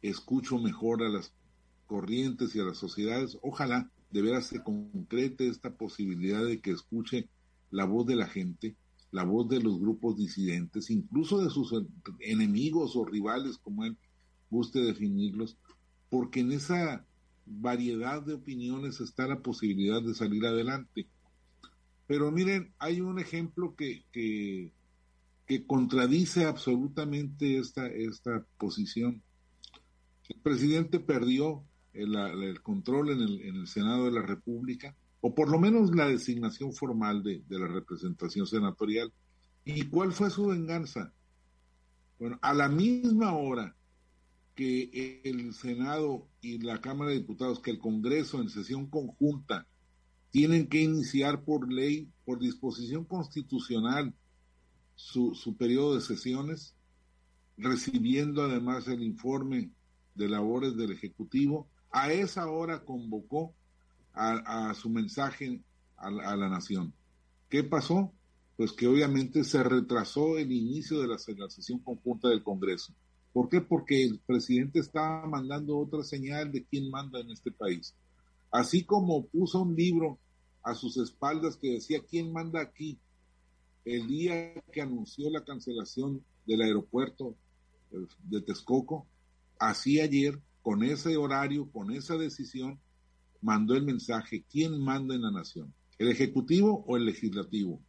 escucho 0.00 0.60
mejor 0.60 1.02
a 1.02 1.08
las 1.08 1.32
corrientes 1.88 2.54
y 2.54 2.60
a 2.60 2.64
las 2.64 2.78
sociedades. 2.78 3.36
Ojalá 3.42 3.90
de 4.10 4.22
veras 4.22 4.46
se 4.46 4.62
concrete 4.62 5.48
esta 5.48 5.74
posibilidad 5.74 6.44
de 6.44 6.60
que 6.60 6.70
escuche 6.70 7.28
la 7.70 7.84
voz 7.84 8.06
de 8.06 8.16
la 8.16 8.26
gente, 8.26 8.76
la 9.10 9.24
voz 9.24 9.48
de 9.48 9.60
los 9.60 9.80
grupos 9.80 10.16
disidentes, 10.16 10.90
incluso 10.90 11.42
de 11.42 11.50
sus 11.50 11.74
enemigos 12.20 12.96
o 12.96 13.04
rivales, 13.04 13.58
como 13.58 13.84
él 13.84 13.96
guste 14.50 14.80
definirlos, 14.80 15.56
porque 16.08 16.40
en 16.40 16.52
esa 16.52 17.04
variedad 17.46 18.22
de 18.22 18.34
opiniones 18.34 19.00
está 19.00 19.26
la 19.26 19.40
posibilidad 19.40 20.02
de 20.02 20.14
salir 20.14 20.44
adelante. 20.46 21.06
Pero 22.06 22.30
miren, 22.30 22.72
hay 22.78 23.00
un 23.00 23.18
ejemplo 23.18 23.74
que, 23.74 24.04
que, 24.12 24.72
contradice 25.66 26.44
absolutamente 26.44 27.58
esta, 27.58 27.86
esta 27.86 28.44
posición. 28.58 29.22
El 30.28 30.40
presidente 30.40 30.98
perdió 30.98 31.64
el, 31.96 32.62
control 32.62 33.10
en 33.10 33.20
el, 33.20 33.40
en 33.42 33.56
el, 33.56 33.66
Senado 33.66 34.04
de 34.06 34.12
la 34.12 34.22
República, 34.22 34.94
o 35.20 35.34
por 35.34 35.50
lo 35.50 35.58
menos 35.58 35.94
la 35.94 36.08
designación 36.08 36.72
formal 36.72 37.22
de, 37.22 37.42
de 37.48 37.58
la 37.58 37.66
representación 37.66 38.46
senatorial. 38.46 39.12
¿Y 39.64 39.82
cuál 39.84 40.12
fue 40.12 40.30
su 40.30 40.46
venganza? 40.46 41.12
Bueno, 42.18 42.38
a 42.42 42.54
la 42.54 42.68
misma 42.68 43.34
hora 43.36 43.74
que 44.54 45.20
el 45.24 45.52
Senado 45.52 46.26
y 46.40 46.58
la 46.58 46.80
Cámara 46.80 47.10
de 47.10 47.18
Diputados, 47.18 47.60
que 47.60 47.70
el 47.70 47.78
Congreso 47.78 48.40
en 48.40 48.48
sesión 48.48 48.86
conjunta 48.86 49.66
tienen 50.30 50.66
que 50.66 50.82
iniciar 50.82 51.44
por 51.44 51.72
ley, 51.72 52.08
por 52.24 52.38
disposición 52.38 53.04
constitucional, 53.04 54.14
su, 54.94 55.34
su 55.34 55.56
periodo 55.56 55.94
de 55.94 56.00
sesiones, 56.00 56.74
recibiendo 57.58 58.42
además 58.42 58.88
el 58.88 59.02
informe 59.02 59.70
de 60.14 60.28
labores 60.28 60.76
del 60.76 60.92
Ejecutivo. 60.92 61.68
A 61.96 62.12
esa 62.12 62.46
hora 62.50 62.84
convocó 62.84 63.54
a, 64.12 64.74
su 64.74 64.90
mensaje 64.90 65.62
a, 65.96 66.10
la 66.10 66.50
nación. 66.50 66.92
¿Qué 67.48 67.64
pasó? 67.64 68.12
Pues 68.58 68.72
que 68.72 68.86
obviamente 68.86 69.42
se 69.44 69.62
retrasó 69.62 70.36
el 70.36 70.52
inicio 70.52 71.00
de 71.00 71.08
la, 71.08 71.16
la 71.38 71.48
sesión 71.48 71.78
conjunta 71.78 72.28
del 72.28 72.42
Congreso. 72.42 72.92
¿Por 73.32 73.48
qué? 73.48 73.62
Porque 73.62 74.04
el 74.04 74.18
presidente 74.18 74.78
estaba 74.78 75.26
mandando 75.26 75.78
otra 75.78 76.02
señal 76.02 76.52
de 76.52 76.66
quién 76.66 76.90
manda 76.90 77.18
en 77.18 77.30
este 77.30 77.50
país. 77.50 77.94
Así 78.50 78.84
como 78.84 79.24
puso 79.24 79.62
un 79.62 79.74
libro 79.74 80.18
a 80.62 80.74
sus 80.74 80.98
espaldas 80.98 81.56
que 81.56 81.70
decía 81.70 82.04
quién 82.06 82.30
manda 82.30 82.60
aquí, 82.60 82.98
el 83.86 84.06
día 84.06 84.52
que 84.70 84.82
anunció 84.82 85.30
la 85.30 85.42
cancelación 85.46 86.22
del 86.44 86.60
aeropuerto 86.60 87.34
eh, 87.90 87.96
de 88.24 88.42
Texcoco, 88.42 89.06
así 89.58 89.98
ayer, 89.98 90.38
con 90.66 90.82
ese 90.82 91.16
horario, 91.16 91.70
con 91.70 91.92
esa 91.92 92.16
decisión, 92.16 92.80
mandó 93.40 93.76
el 93.76 93.84
mensaje, 93.84 94.44
¿quién 94.50 94.82
manda 94.82 95.14
en 95.14 95.22
la 95.22 95.30
nación? 95.30 95.72
¿El 95.96 96.08
Ejecutivo 96.08 96.84
o 96.88 96.96
el 96.96 97.04
Legislativo? 97.04 97.80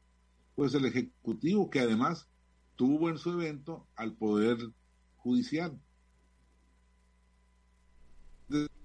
Pues 0.54 0.76
el 0.76 0.86
Ejecutivo 0.86 1.72
que 1.72 1.80
además 1.80 2.30
tuvo 2.76 3.10
en 3.10 3.18
su 3.18 3.32
evento 3.32 3.88
al 3.96 4.14
Poder 4.14 4.60
Judicial. 5.16 5.82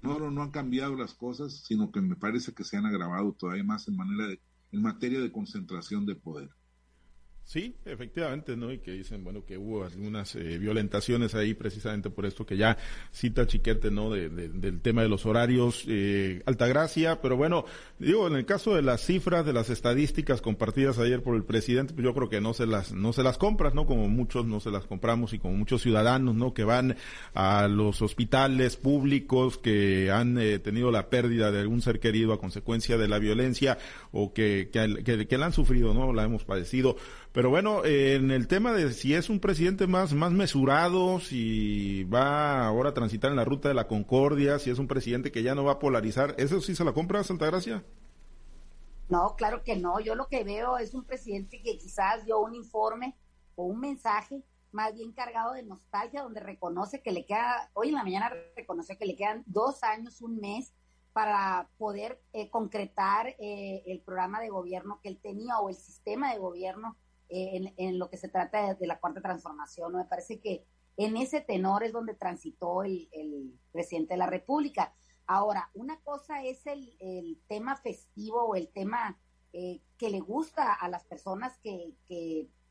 No, 0.00 0.30
no 0.30 0.42
han 0.42 0.52
cambiado 0.52 0.96
las 0.96 1.12
cosas, 1.12 1.62
sino 1.66 1.92
que 1.92 2.00
me 2.00 2.16
parece 2.16 2.54
que 2.54 2.64
se 2.64 2.78
han 2.78 2.86
agravado 2.86 3.34
todavía 3.34 3.62
más 3.62 3.88
en, 3.88 3.96
manera 3.96 4.26
de, 4.26 4.40
en 4.70 4.80
materia 4.80 5.20
de 5.20 5.30
concentración 5.30 6.06
de 6.06 6.14
poder. 6.14 6.48
Sí, 7.44 7.74
efectivamente, 7.84 8.56
¿no? 8.56 8.72
Y 8.72 8.78
que 8.78 8.92
dicen, 8.92 9.24
bueno, 9.24 9.44
que 9.44 9.58
hubo 9.58 9.84
algunas 9.84 10.34
eh, 10.36 10.58
violentaciones 10.58 11.34
ahí 11.34 11.54
precisamente 11.54 12.08
por 12.08 12.24
esto 12.24 12.46
que 12.46 12.56
ya 12.56 12.78
cita 13.12 13.46
Chiquete, 13.46 13.90
¿no? 13.90 14.10
De, 14.10 14.28
del 14.30 14.80
tema 14.80 15.02
de 15.02 15.08
los 15.08 15.26
horarios, 15.26 15.84
eh, 15.88 16.42
Altagracia, 16.46 17.20
pero 17.20 17.36
bueno, 17.36 17.64
digo, 17.98 18.28
en 18.28 18.36
el 18.36 18.46
caso 18.46 18.74
de 18.74 18.82
las 18.82 19.04
cifras, 19.04 19.44
de 19.44 19.52
las 19.52 19.70
estadísticas 19.70 20.40
compartidas 20.40 20.98
ayer 20.98 21.22
por 21.22 21.34
el 21.34 21.44
presidente, 21.44 21.92
pues 21.92 22.04
yo 22.04 22.14
creo 22.14 22.28
que 22.28 22.40
no 22.40 22.54
se 22.54 22.64
las, 22.64 22.92
no 22.92 23.12
se 23.12 23.22
las 23.22 23.38
compras, 23.38 23.74
¿no? 23.74 23.86
Como 23.86 24.08
muchos 24.08 24.46
no 24.46 24.60
se 24.60 24.70
las 24.70 24.86
compramos 24.86 25.34
y 25.34 25.38
como 25.38 25.54
muchos 25.54 25.82
ciudadanos, 25.82 26.34
¿no? 26.36 26.54
Que 26.54 26.64
van 26.64 26.96
a 27.34 27.66
los 27.68 28.02
hospitales 28.02 28.76
públicos, 28.76 29.58
que 29.58 30.10
han 30.10 30.38
eh, 30.38 30.60
tenido 30.60 30.90
la 30.90 31.10
pérdida 31.10 31.50
de 31.50 31.60
algún 31.60 31.82
ser 31.82 31.98
querido 31.98 32.32
a 32.32 32.40
consecuencia 32.40 32.96
de 32.96 33.08
la 33.08 33.18
violencia 33.18 33.78
o 34.12 34.32
que, 34.32 34.70
que, 34.72 35.02
que, 35.04 35.26
que 35.26 35.38
la 35.38 35.46
han 35.46 35.52
sufrido, 35.52 35.92
¿no? 35.92 36.12
La 36.12 36.22
hemos 36.22 36.44
padecido 36.44 36.96
pero 37.32 37.48
bueno, 37.48 37.84
en 37.84 38.30
el 38.30 38.46
tema 38.46 38.72
de 38.72 38.92
si 38.92 39.14
es 39.14 39.30
un 39.30 39.40
presidente 39.40 39.86
más, 39.86 40.12
más 40.12 40.32
mesurado, 40.32 41.18
si 41.18 42.04
va 42.04 42.66
ahora 42.66 42.90
a 42.90 42.94
transitar 42.94 43.30
en 43.30 43.36
la 43.36 43.44
ruta 43.44 43.68
de 43.68 43.74
la 43.74 43.88
concordia, 43.88 44.58
si 44.58 44.68
es 44.68 44.78
un 44.78 44.86
presidente 44.86 45.32
que 45.32 45.42
ya 45.42 45.54
no 45.54 45.64
va 45.64 45.72
a 45.72 45.78
polarizar, 45.78 46.34
¿eso 46.36 46.60
sí 46.60 46.74
se 46.74 46.84
la 46.84 46.92
compra, 46.92 47.22
Gracia? 47.22 47.82
No, 49.08 49.34
claro 49.36 49.62
que 49.62 49.76
no. 49.76 49.98
Yo 50.00 50.14
lo 50.14 50.28
que 50.28 50.44
veo 50.44 50.76
es 50.76 50.92
un 50.94 51.04
presidente 51.04 51.62
que 51.62 51.78
quizás 51.78 52.24
dio 52.26 52.40
un 52.40 52.54
informe 52.54 53.16
o 53.56 53.64
un 53.64 53.80
mensaje 53.80 54.42
más 54.70 54.94
bien 54.94 55.12
cargado 55.12 55.52
de 55.52 55.62
nostalgia, 55.62 56.22
donde 56.22 56.40
reconoce 56.40 57.02
que 57.02 57.12
le 57.12 57.24
queda, 57.24 57.70
hoy 57.74 57.88
en 57.88 57.94
la 57.94 58.04
mañana 58.04 58.32
reconoce 58.56 58.96
que 58.96 59.06
le 59.06 59.16
quedan 59.16 59.42
dos 59.46 59.82
años, 59.82 60.20
un 60.22 60.38
mes 60.38 60.72
para 61.12 61.68
poder 61.76 62.20
eh, 62.32 62.48
concretar 62.48 63.28
eh, 63.38 63.82
el 63.86 64.00
programa 64.00 64.40
de 64.40 64.48
gobierno 64.48 64.98
que 65.02 65.10
él 65.10 65.18
tenía 65.22 65.58
o 65.58 65.68
el 65.68 65.74
sistema 65.74 66.32
de 66.32 66.38
gobierno 66.38 66.96
en, 67.32 67.98
lo 67.98 68.10
que 68.10 68.18
se 68.18 68.28
trata 68.28 68.74
de, 68.74 68.86
la 68.86 69.00
cuarta 69.00 69.20
transformación. 69.20 69.94
Me 69.94 70.04
parece 70.04 70.40
que 70.40 70.66
en 70.96 71.16
ese 71.16 71.40
tenor 71.40 71.82
es 71.82 71.92
donde 71.92 72.14
transitó 72.14 72.82
el, 72.82 73.08
presidente 73.72 74.14
de 74.14 74.18
la 74.18 74.26
República. 74.26 74.94
Ahora, 75.26 75.70
una 75.74 75.98
cosa 76.00 76.42
es 76.42 76.66
el, 76.66 77.40
tema 77.48 77.76
festivo 77.76 78.44
o 78.44 78.54
el 78.54 78.68
tema 78.68 79.18
eh, 79.52 79.80
que 79.96 80.10
le 80.10 80.20
gusta 80.20 80.72
a 80.72 80.88
las 80.88 81.04
personas 81.04 81.58
que, 81.58 81.94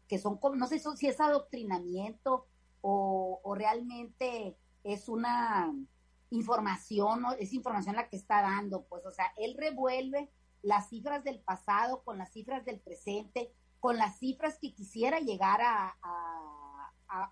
que, 0.07 0.19
son, 0.19 0.39
no 0.55 0.67
sé 0.67 0.79
si 0.79 1.07
es 1.07 1.19
adoctrinamiento 1.19 2.45
o, 2.81 3.39
o 3.43 3.55
realmente 3.55 4.57
es 4.83 5.09
una 5.09 5.73
información, 6.29 7.23
es 7.39 7.53
información 7.53 7.95
la 7.95 8.09
que 8.09 8.17
está 8.17 8.41
dando, 8.41 8.83
pues, 8.85 9.05
o 9.05 9.11
sea, 9.11 9.33
él 9.37 9.55
revuelve 9.57 10.29
las 10.61 10.89
cifras 10.89 11.23
del 11.23 11.39
pasado 11.39 12.03
con 12.03 12.17
las 12.17 12.31
cifras 12.31 12.63
del 12.65 12.79
presente 12.79 13.51
con 13.81 13.97
las 13.97 14.19
cifras 14.19 14.59
que 14.59 14.73
quisiera 14.73 15.19
llegar 15.19 15.59
a, 15.61 15.97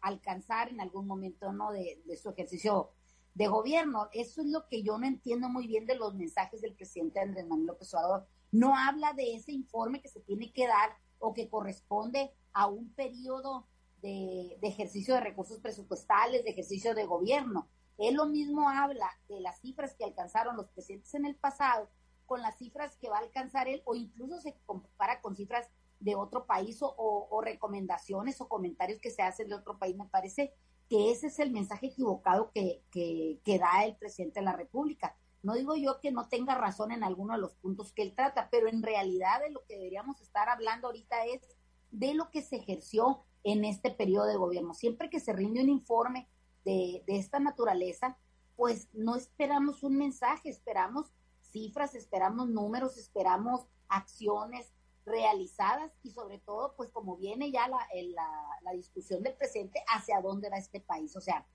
alcanzar 0.02 0.68
en 0.68 0.82
algún 0.82 1.08
momento 1.08 1.54
¿no? 1.54 1.72
De, 1.72 2.04
su 2.22 2.32
ejercicio 2.32 2.92
de 3.34 3.48
gobierno. 3.48 4.10
Eso 4.12 4.42
es 4.42 4.48
lo 4.48 4.68
que 4.68 4.84
yo 4.84 4.98
no 4.98 5.08
entiendo 5.08 5.48
muy 5.48 5.68
bien 5.68 5.86
de 5.86 5.96
los 5.96 6.16
mensajes 6.16 6.60
del 6.60 6.74
presidente 6.74 7.22
Andrés 7.22 7.48
Manuel 7.48 7.68
López 7.68 7.94
Obrador. 7.94 8.28
No 8.52 8.76
habla 8.76 9.14
de 9.14 9.36
ese 9.36 9.54
informe 9.54 10.02
que 10.02 10.10
se 10.10 10.20
tiene 10.20 10.52
que 10.52 10.68
dar 10.68 10.98
o 11.20 11.34
que 11.34 11.50
corresponde 11.50 12.34
a 12.52 12.66
un 12.66 12.94
periodo 12.94 13.68
de, 14.02 14.58
de 14.60 14.68
ejercicio 14.68 15.14
de 15.14 15.22
recursos 15.22 15.60
presupuestales, 15.60 16.44
de 16.44 16.50
ejercicio 16.50 16.94
de 16.94 17.06
gobierno. 17.06 17.70
Él 18.00 18.16
lo 18.16 18.26
mismo 18.26 18.70
habla 18.70 19.10
de 19.30 19.40
las 19.40 19.62
cifras 19.62 19.94
que 19.94 20.04
alcanzaron 20.04 20.58
los 20.58 20.68
presidentes 20.70 21.14
en 21.14 21.26
el 21.26 21.36
pasado 21.36 21.90
con 22.26 22.42
las 22.42 22.58
cifras 22.58 22.98
que 22.98 23.10
va 23.10 23.18
a 23.18 23.22
alcanzar 23.22 23.68
él 23.68 23.82
o 23.86 23.96
incluso 23.96 24.40
se 24.42 24.56
compara 24.66 25.22
con 25.22 25.36
cifras 25.36 25.70
de 26.00 26.16
otro 26.16 26.46
país 26.46 26.80
o, 26.82 27.42
recomendaciones 27.44 28.40
o 28.42 28.48
comentarios 28.48 29.00
que 29.00 29.12
se 29.12 29.22
hacen 29.22 29.50
de 29.50 29.56
otro 29.56 29.78
país. 29.78 29.96
Me 29.96 30.06
parece 30.06 30.54
que 30.90 31.12
ese 31.12 31.28
es 31.28 31.40
el 31.40 31.52
mensaje 31.52 31.88
equivocado 31.88 32.52
que, 32.52 32.84
que, 32.92 33.60
da 33.60 33.84
el 33.86 33.96
presidente 33.96 34.40
de 34.40 34.46
la 34.46 34.56
República. 34.56 35.16
No 35.44 35.54
digo 35.54 35.76
yo 35.76 36.00
que 36.02 36.12
no 36.12 36.28
tenga 36.28 36.56
razón 36.56 36.92
en 36.92 37.04
alguno 37.04 37.34
de 37.34 37.40
los 37.40 37.56
puntos 37.56 37.94
que 37.94 38.02
él 38.02 38.14
trata, 38.16 38.50
pero 38.50 38.68
en 38.68 38.84
realidad 38.84 39.40
de 39.42 39.52
lo 39.52 39.64
que 39.66 39.78
deberíamos 39.78 40.20
estar 40.22 40.50
hablando 40.50 40.88
ahorita 40.88 41.26
es 41.26 41.42
de 41.92 42.14
lo 42.14 42.30
que 42.30 42.42
se 42.42 42.58
ejerció 42.58 43.24
en 43.44 43.64
este 43.64 43.92
periodo 43.92 44.26
de 44.26 44.36
gobierno. 44.36 44.74
Siempre 44.74 45.10
que 45.10 45.20
se 45.20 45.34
rinde 45.34 45.62
un 45.62 45.70
informe 45.70 46.28
de, 46.66 47.04
de 47.08 47.18
esta 47.18 47.40
naturaleza, 47.40 48.18
pues 48.56 48.90
no 48.94 49.16
esperamos 49.16 49.84
un 49.84 49.96
mensaje, 49.96 50.50
esperamos 50.50 51.14
cifras, 51.42 51.96
esperamos 51.96 52.50
números, 52.50 52.98
esperamos 52.98 53.66
acciones, 53.88 54.74
realizadas 55.10 55.92
y 56.04 56.12
sobre 56.12 56.40
todo, 56.40 56.76
pues 56.78 56.90
como 56.90 57.18
viene 57.18 57.52
ya 57.52 57.68
la, 57.68 57.86
la, 58.62 58.72
discusión 58.72 59.24
del 59.24 59.34
presente, 59.34 59.84
hacia 59.88 60.22
dónde 60.22 60.50
va 60.50 60.58
este 60.58 60.80
país. 60.80 61.16
O 61.16 61.22
sea, 61.22 61.46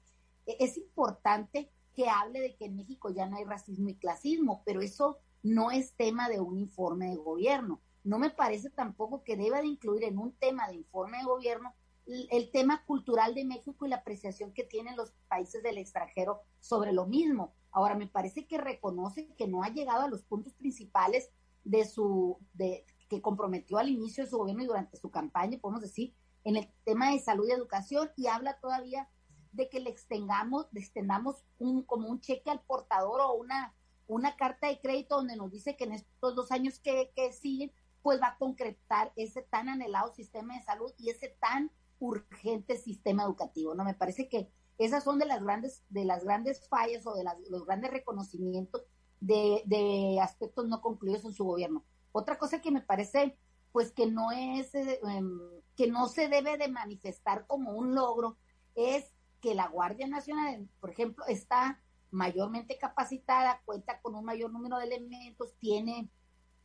e, 0.46 0.56
es 0.60 0.76
importante 0.76 1.70
que 1.94 2.08
hable 2.08 2.40
de 2.40 2.56
que 2.56 2.66
en 2.66 2.76
México 2.76 3.10
ya 3.10 3.26
no 3.26 3.36
hay 3.36 3.44
racismo 3.44 3.88
y 3.88 3.96
clasismo, 3.96 4.62
pero 4.66 4.80
eso 4.82 5.18
no 5.42 5.70
es 5.70 5.94
tema 5.94 6.28
de 6.28 6.40
un 6.40 6.58
informe 6.58 7.10
de 7.10 7.16
gobierno. 7.16 7.80
No 8.02 8.18
me 8.18 8.30
parece 8.30 8.70
tampoco 8.70 9.22
que 9.22 9.36
deba 9.36 9.60
de 9.60 9.68
incluir 9.68 10.04
en 10.04 10.18
un 10.18 10.32
tema 10.32 10.68
de 10.68 10.74
informe 10.74 11.18
de 11.18 11.24
gobierno 11.24 11.74
el, 12.06 12.50
tema 12.50 12.84
cultural 12.84 13.34
de 13.34 13.44
México 13.44 13.86
y 13.86 13.88
la 13.88 13.96
apreciación 13.96 14.52
que 14.52 14.64
tienen 14.64 14.96
los 14.96 15.12
países 15.28 15.62
del 15.62 15.78
extranjero 15.78 16.42
sobre 16.60 16.92
lo 16.92 17.06
mismo. 17.06 17.54
Ahora, 17.70 17.94
me 17.94 18.06
parece 18.06 18.46
que 18.46 18.58
reconoce 18.58 19.28
que 19.36 19.48
no 19.48 19.62
ha 19.62 19.70
llegado 19.70 20.02
a 20.02 20.08
los 20.08 20.22
puntos 20.22 20.52
principales 20.54 21.30
de 21.64 21.86
su, 21.86 22.38
de, 22.52 22.84
comprometió 23.20 23.78
al 23.78 23.88
inicio 23.88 24.24
de 24.24 24.30
su 24.30 24.38
gobierno 24.38 24.62
y 24.62 24.66
durante 24.66 24.96
su 24.96 25.10
campaña, 25.10 25.58
podemos 25.60 25.82
decir, 25.82 26.14
en 26.44 26.56
el 26.56 26.70
tema 26.84 27.10
de 27.10 27.18
salud 27.18 27.46
y 27.48 27.52
educación, 27.52 28.10
y 28.16 28.26
habla 28.26 28.58
todavía 28.60 29.08
de 29.52 29.68
que 29.68 29.80
le 29.80 29.90
extendamos, 29.90 30.66
le 30.72 30.80
extendamos 30.80 31.44
un, 31.58 31.82
como 31.82 32.08
un 32.08 32.20
cheque 32.20 32.50
al 32.50 32.60
portador 32.62 33.20
o 33.20 33.34
una, 33.34 33.74
una 34.06 34.36
carta 34.36 34.68
de 34.68 34.80
crédito 34.80 35.16
donde 35.16 35.36
nos 35.36 35.50
dice 35.50 35.76
que 35.76 35.84
en 35.84 35.92
estos 35.92 36.34
dos 36.34 36.50
años 36.50 36.78
que, 36.78 37.12
que 37.14 37.32
siguen, 37.32 37.72
pues 38.02 38.20
va 38.20 38.28
a 38.28 38.38
concretar 38.38 39.12
ese 39.16 39.42
tan 39.42 39.68
anhelado 39.68 40.12
sistema 40.12 40.54
de 40.54 40.62
salud 40.62 40.92
y 40.98 41.10
ese 41.10 41.36
tan 41.40 41.70
urgente 41.98 42.76
sistema 42.76 43.22
educativo, 43.22 43.74
¿no? 43.74 43.84
Me 43.84 43.94
parece 43.94 44.28
que 44.28 44.50
esas 44.76 45.04
son 45.04 45.18
de 45.18 45.26
las 45.26 45.42
grandes, 45.42 45.84
de 45.88 46.04
las 46.04 46.24
grandes 46.24 46.68
fallas 46.68 47.06
o 47.06 47.14
de 47.14 47.24
los 47.48 47.64
grandes 47.64 47.90
reconocimientos 47.90 48.82
de 49.20 50.18
aspectos 50.20 50.66
no 50.66 50.82
concluidos 50.82 51.24
en 51.24 51.32
su 51.32 51.44
gobierno. 51.44 51.84
Otra 52.16 52.38
cosa 52.38 52.60
que 52.60 52.70
me 52.70 52.80
parece, 52.80 53.36
pues 53.72 53.90
que 53.90 54.06
no 54.06 54.30
es, 54.30 54.72
eh, 54.76 55.00
em, 55.02 55.40
que 55.74 55.88
no 55.88 56.06
se 56.06 56.28
debe 56.28 56.56
de 56.56 56.68
manifestar 56.68 57.44
como 57.48 57.72
un 57.72 57.92
logro, 57.96 58.36
es 58.76 59.12
que 59.40 59.56
la 59.56 59.66
Guardia 59.66 60.06
Nacional, 60.06 60.68
por 60.78 60.90
ejemplo, 60.90 61.26
está 61.26 61.82
mayormente 62.12 62.78
capacitada, 62.78 63.60
cuenta 63.64 64.00
con 64.00 64.14
un 64.14 64.24
mayor 64.24 64.52
número 64.52 64.78
de 64.78 64.84
elementos, 64.84 65.56
tiene 65.58 66.08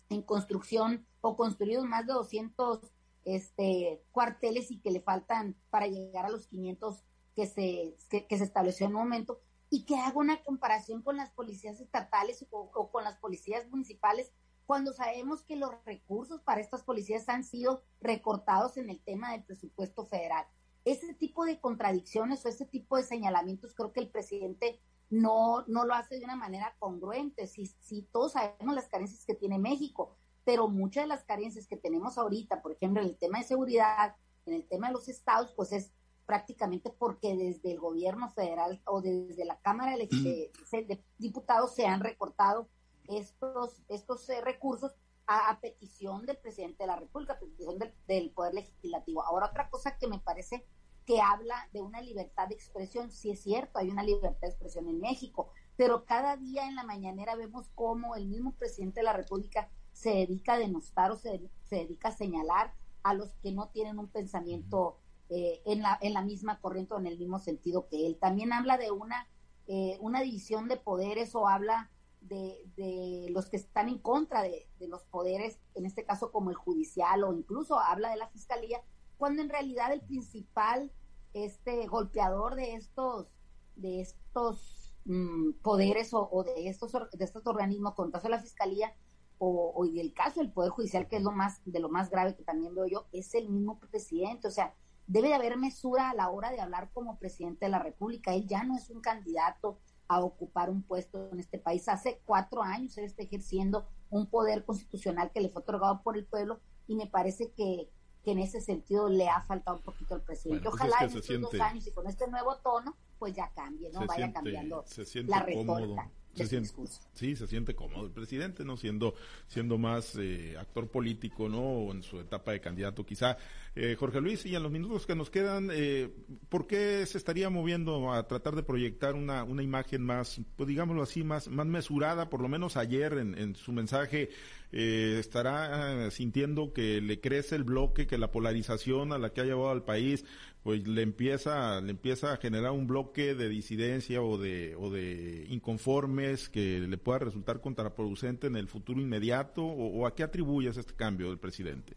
en 0.09 0.21
construcción 0.21 1.07
o 1.21 1.35
construidos 1.35 1.85
más 1.85 2.05
de 2.05 2.13
200 2.13 2.81
este, 3.25 4.03
cuarteles 4.11 4.69
y 4.69 4.79
que 4.79 4.91
le 4.91 5.01
faltan 5.01 5.55
para 5.71 5.87
llegar 5.87 6.27
a 6.27 6.29
los 6.29 6.45
500 6.45 7.03
que 7.35 7.47
se, 7.47 7.95
que, 8.27 8.37
se 8.37 8.43
estableció 8.43 8.85
en 8.85 8.95
un 8.95 9.01
momento. 9.01 9.41
y 9.71 9.85
que 9.85 9.97
haga 9.97 10.19
una 10.19 10.43
comparación 10.43 11.01
con 11.01 11.17
las 11.17 11.31
policías 11.31 11.79
estatales 11.79 12.45
o, 12.51 12.91
con 12.91 13.03
las 13.03 13.17
policías 13.17 13.67
municipales 13.67 14.31
cuando 14.69 14.93
sabemos 14.93 15.41
que 15.41 15.55
los 15.55 15.71
recursos 15.83 16.43
para 16.43 16.61
estas 16.61 16.83
policías 16.83 17.27
han 17.27 17.43
sido 17.43 17.81
recortados 18.01 18.77
en 18.77 18.91
el 18.91 19.03
tema 19.03 19.31
del 19.31 19.43
presupuesto 19.43 20.05
federal. 20.05 20.45
Ese 20.85 21.15
tipo 21.15 21.43
de 21.43 21.59
contradicciones 21.59 22.45
o 22.45 22.49
ese 22.49 22.67
tipo 22.67 22.95
de 22.95 23.01
señalamientos 23.01 23.73
creo 23.73 23.91
que 23.91 23.99
el 23.99 24.11
presidente 24.11 24.79
no, 25.09 25.63
no 25.65 25.85
lo 25.85 25.95
hace 25.95 26.19
de 26.19 26.23
una 26.23 26.35
manera 26.35 26.75
congruente. 26.77 27.47
Si, 27.47 27.65
si 27.65 28.03
todos 28.11 28.33
sabemos 28.33 28.75
las 28.75 28.87
carencias 28.89 29.25
que 29.25 29.33
tiene 29.33 29.57
México, 29.57 30.15
pero 30.43 30.67
muchas 30.67 31.05
de 31.05 31.07
las 31.07 31.23
carencias 31.23 31.65
que 31.65 31.75
tenemos 31.75 32.19
ahorita, 32.19 32.61
por 32.61 32.73
ejemplo, 32.73 33.01
en 33.01 33.07
el 33.07 33.17
tema 33.17 33.39
de 33.39 33.45
seguridad, 33.45 34.17
en 34.45 34.53
el 34.53 34.67
tema 34.67 34.89
de 34.89 34.93
los 34.93 35.07
estados, 35.07 35.51
pues 35.53 35.71
es 35.71 35.91
prácticamente 36.27 36.91
porque 36.91 37.35
desde 37.35 37.71
el 37.71 37.79
gobierno 37.79 38.29
federal 38.29 38.83
o 38.85 39.01
desde 39.01 39.45
la 39.45 39.59
Cámara 39.61 39.97
de, 39.97 41.01
Diputados 41.17 41.73
se 41.73 41.87
han 41.87 42.01
recortado 42.01 42.69
estos, 43.09 43.81
estos 43.89 44.29
eh, 44.29 44.41
recursos 44.41 44.95
a, 45.27 45.59
petición 45.61 46.25
del 46.25 46.37
presidente 46.37 46.83
de 46.83 46.87
la 46.87 46.95
República, 46.95 47.33
a 47.33 47.39
petición 47.39 47.77
del, 47.77 47.93
del, 48.07 48.31
Poder 48.31 48.55
Legislativo. 48.55 49.23
Ahora, 49.23 49.47
otra 49.47 49.69
cosa 49.69 49.97
que 49.97 50.07
me 50.07 50.19
parece 50.19 50.65
que 51.05 51.21
habla 51.21 51.69
de 51.71 51.81
una 51.81 52.01
libertad 52.01 52.47
de 52.47 52.55
expresión, 52.55 53.11
sí 53.11 53.31
es 53.31 53.41
cierto, 53.41 53.77
hay 53.77 53.89
una 53.89 54.03
libertad 54.03 54.41
de 54.41 54.47
expresión 54.47 54.87
en 54.87 54.99
México, 54.99 55.51
pero 55.77 56.05
cada 56.05 56.35
día 56.35 56.67
en 56.67 56.75
la 56.75 56.83
mañanera 56.83 57.35
vemos 57.35 57.69
cómo 57.75 58.15
el 58.15 58.27
mismo 58.27 58.53
presidente 58.53 59.01
de 59.01 59.05
la 59.05 59.13
República 59.13 59.69
se 59.93 60.11
dedica 60.11 60.53
a 60.53 60.59
denostar 60.59 61.11
o 61.11 61.15
se, 61.15 61.49
se 61.63 61.75
dedica 61.75 62.09
a 62.09 62.11
señalar 62.11 62.73
a 63.03 63.13
los 63.13 63.33
que 63.35 63.51
no 63.51 63.69
tienen 63.69 63.99
un 63.99 64.07
pensamiento 64.07 64.97
eh, 65.29 65.61
en, 65.65 65.81
la, 65.81 65.97
en 66.01 66.13
la 66.13 66.23
misma 66.23 66.59
corriente 66.59 66.95
o 66.95 66.99
en 66.99 67.05
el 67.05 67.17
mismo 67.17 67.37
sentido 67.39 67.87
que 67.87 68.07
él. 68.07 68.17
También 68.19 68.51
habla 68.51 68.77
de 68.77 68.91
una, 68.91 69.27
eh, 69.67 69.97
una 70.01 70.21
división 70.21 70.67
de 70.67 70.77
poderes 70.77 71.35
o 71.35 71.47
habla 71.47 71.91
de, 72.21 72.69
de 72.75 73.27
los 73.29 73.49
que 73.49 73.57
están 73.57 73.89
en 73.89 73.99
contra 73.99 74.43
de, 74.43 74.67
de, 74.79 74.87
los 74.87 75.03
poderes, 75.05 75.59
en 75.75 75.85
este 75.85 76.03
caso 76.03 76.31
como 76.31 76.49
el 76.49 76.55
judicial 76.55 77.23
o 77.23 77.33
incluso 77.33 77.79
habla 77.79 78.09
de 78.11 78.17
la 78.17 78.27
fiscalía, 78.29 78.81
cuando 79.17 79.41
en 79.41 79.49
realidad 79.49 79.91
el 79.93 80.01
principal 80.01 80.91
este 81.33 81.87
golpeador 81.87 82.55
de 82.55 82.75
estos 82.75 83.27
de 83.75 84.01
estos 84.01 84.95
mm, 85.05 85.53
poderes 85.61 86.09
o, 86.13 86.43
de 86.43 86.67
estos 86.67 86.91
de 86.91 87.25
estos 87.25 87.45
organismos, 87.47 87.95
con 87.95 88.11
caso 88.11 88.27
de 88.27 88.35
la 88.35 88.41
fiscalía 88.41 88.93
o, 89.37 89.73
o 89.75 89.85
del 89.85 90.13
caso 90.13 90.41
del 90.41 90.51
poder 90.51 90.71
judicial, 90.71 91.07
que 91.07 91.17
es 91.17 91.23
lo 91.23 91.31
más 91.31 91.61
de 91.65 91.79
lo 91.79 91.89
más 91.89 92.09
grave 92.09 92.35
que 92.35 92.43
también 92.43 92.75
veo 92.75 92.87
yo, 92.87 93.07
es 93.13 93.33
el 93.35 93.49
mismo 93.49 93.79
presidente, 93.79 94.47
o 94.47 94.51
sea, 94.51 94.73
debe 95.09 95.29
de 95.29 95.33
haber 95.33 95.57
mesura 95.57 96.11
a 96.11 96.13
la 96.13 96.29
hora 96.29 96.51
de 96.51 96.61
hablar 96.61 96.91
como 96.93 97.17
presidente 97.17 97.65
de 97.65 97.71
la 97.71 97.79
República. 97.79 98.35
Él 98.35 98.47
ya 98.47 98.63
no 98.63 98.77
es 98.77 98.91
un 98.91 99.01
candidato 99.01 99.79
a 100.09 100.19
ocupar 100.19 100.69
un 100.69 100.83
puesto 100.83 101.29
en 101.31 101.39
este 101.39 101.59
país. 101.59 101.87
Hace 101.87 102.21
cuatro 102.25 102.61
años 102.61 102.97
él 102.97 103.05
está 103.05 103.23
ejerciendo 103.23 103.87
un 104.09 104.25
poder 104.25 104.65
constitucional 104.65 105.31
que 105.31 105.39
le 105.39 105.49
fue 105.49 105.61
otorgado 105.61 106.01
por 106.03 106.17
el 106.17 106.25
pueblo 106.25 106.59
y 106.87 106.95
me 106.95 107.07
parece 107.07 107.51
que, 107.51 107.89
que 108.23 108.31
en 108.31 108.39
ese 108.39 108.59
sentido 108.59 109.07
le 109.07 109.29
ha 109.29 109.41
faltado 109.43 109.77
un 109.77 109.83
poquito 109.83 110.15
al 110.15 110.21
presidente. 110.21 110.63
Pues 110.63 110.75
Ojalá 110.75 110.97
en 111.01 111.17
estos 111.17 111.41
dos 111.41 111.53
años 111.61 111.87
y 111.87 111.91
con 111.91 112.07
este 112.07 112.27
nuevo 112.27 112.57
tono, 112.57 112.97
pues 113.19 113.33
ya 113.35 113.51
cambie, 113.53 113.91
¿no? 113.91 114.05
Vaya 114.05 114.33
cambiando 114.33 114.83
la 115.27 115.43
retórica 115.43 116.11
se 116.33 116.47
siente, 116.47 116.69
sí, 117.13 117.35
se 117.35 117.47
siente 117.47 117.75
cómodo 117.75 118.05
el 118.05 118.11
presidente, 118.11 118.63
¿no? 118.63 118.77
Siendo, 118.77 119.15
siendo 119.47 119.77
más 119.77 120.15
eh, 120.15 120.55
actor 120.57 120.87
político, 120.89 121.49
¿no? 121.49 121.91
En 121.91 122.03
su 122.03 122.19
etapa 122.19 122.51
de 122.51 122.61
candidato, 122.61 123.05
quizá. 123.05 123.37
Eh, 123.75 123.95
Jorge 123.97 124.21
Luis, 124.21 124.45
y 124.45 124.55
en 124.55 124.63
los 124.63 124.71
minutos 124.71 125.05
que 125.05 125.15
nos 125.15 125.29
quedan, 125.29 125.69
eh, 125.71 126.09
¿por 126.49 126.67
qué 126.67 127.05
se 127.05 127.17
estaría 127.17 127.49
moviendo 127.49 128.11
a 128.13 128.27
tratar 128.27 128.55
de 128.55 128.63
proyectar 128.63 129.15
una, 129.15 129.43
una 129.43 129.63
imagen 129.63 130.03
más, 130.03 130.41
pues 130.55 130.67
digámoslo 130.67 131.03
así, 131.03 131.23
más, 131.23 131.47
más 131.47 131.67
mesurada? 131.67 132.29
Por 132.29 132.41
lo 132.41 132.47
menos 132.47 132.77
ayer 132.77 133.13
en, 133.13 133.37
en 133.37 133.55
su 133.55 133.71
mensaje 133.71 134.29
eh, 134.71 135.17
estará 135.19 136.11
sintiendo 136.11 136.73
que 136.73 137.01
le 137.01 137.19
crece 137.19 137.55
el 137.55 137.63
bloque, 137.63 138.07
que 138.07 138.17
la 138.17 138.31
polarización 138.31 139.13
a 139.13 139.17
la 139.17 139.31
que 139.31 139.41
ha 139.41 139.45
llevado 139.45 139.69
al 139.69 139.83
país, 139.83 140.25
pues 140.63 140.87
le 140.87 141.01
empieza, 141.01 141.79
le 141.81 141.91
empieza 141.91 142.33
a 142.33 142.37
generar 142.37 142.71
un 142.71 142.85
bloque 142.85 143.33
de 143.33 143.49
disidencia 143.49 144.21
o 144.21 144.37
de, 144.37 144.75
o 144.75 144.89
de 144.89 145.45
inconformes 145.49 146.49
que 146.49 146.79
le 146.79 146.97
pueda 146.97 147.19
resultar 147.19 147.61
contraproducente 147.61 148.47
en 148.47 148.55
el 148.55 148.67
futuro 148.67 149.01
inmediato, 149.01 149.63
o, 149.63 150.05
a 150.05 150.13
qué 150.13 150.23
atribuyes 150.23 150.77
este 150.77 150.93
cambio 150.93 151.29
del 151.29 151.39
presidente? 151.39 151.95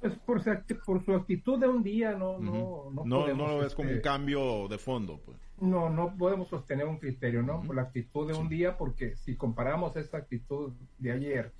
Pues 0.00 0.14
por, 0.20 0.42
por 0.84 1.04
su 1.04 1.12
actitud 1.12 1.60
de 1.60 1.68
un 1.68 1.82
día 1.82 2.12
no, 2.12 2.38
no, 2.38 2.90
no, 2.90 3.04
no, 3.04 3.34
lo 3.34 3.58
ves 3.58 3.74
como 3.74 3.88
un 3.88 3.96
este, 3.96 4.08
cambio 4.08 4.66
de 4.68 4.78
fondo, 4.78 5.20
pues. 5.24 5.38
No, 5.62 5.88
no 5.90 6.16
podemos 6.16 6.48
sostener 6.48 6.86
un 6.86 6.98
criterio, 6.98 7.40
¿no? 7.40 7.62
Por 7.62 7.76
la 7.76 7.82
actitud 7.82 8.26
de 8.26 8.34
un 8.36 8.48
día, 8.48 8.76
porque 8.76 9.14
si 9.14 9.36
comparamos 9.36 9.96
esta 9.96 10.18
actitud 10.18 10.72
de 10.98 11.12
ayer 11.12 11.52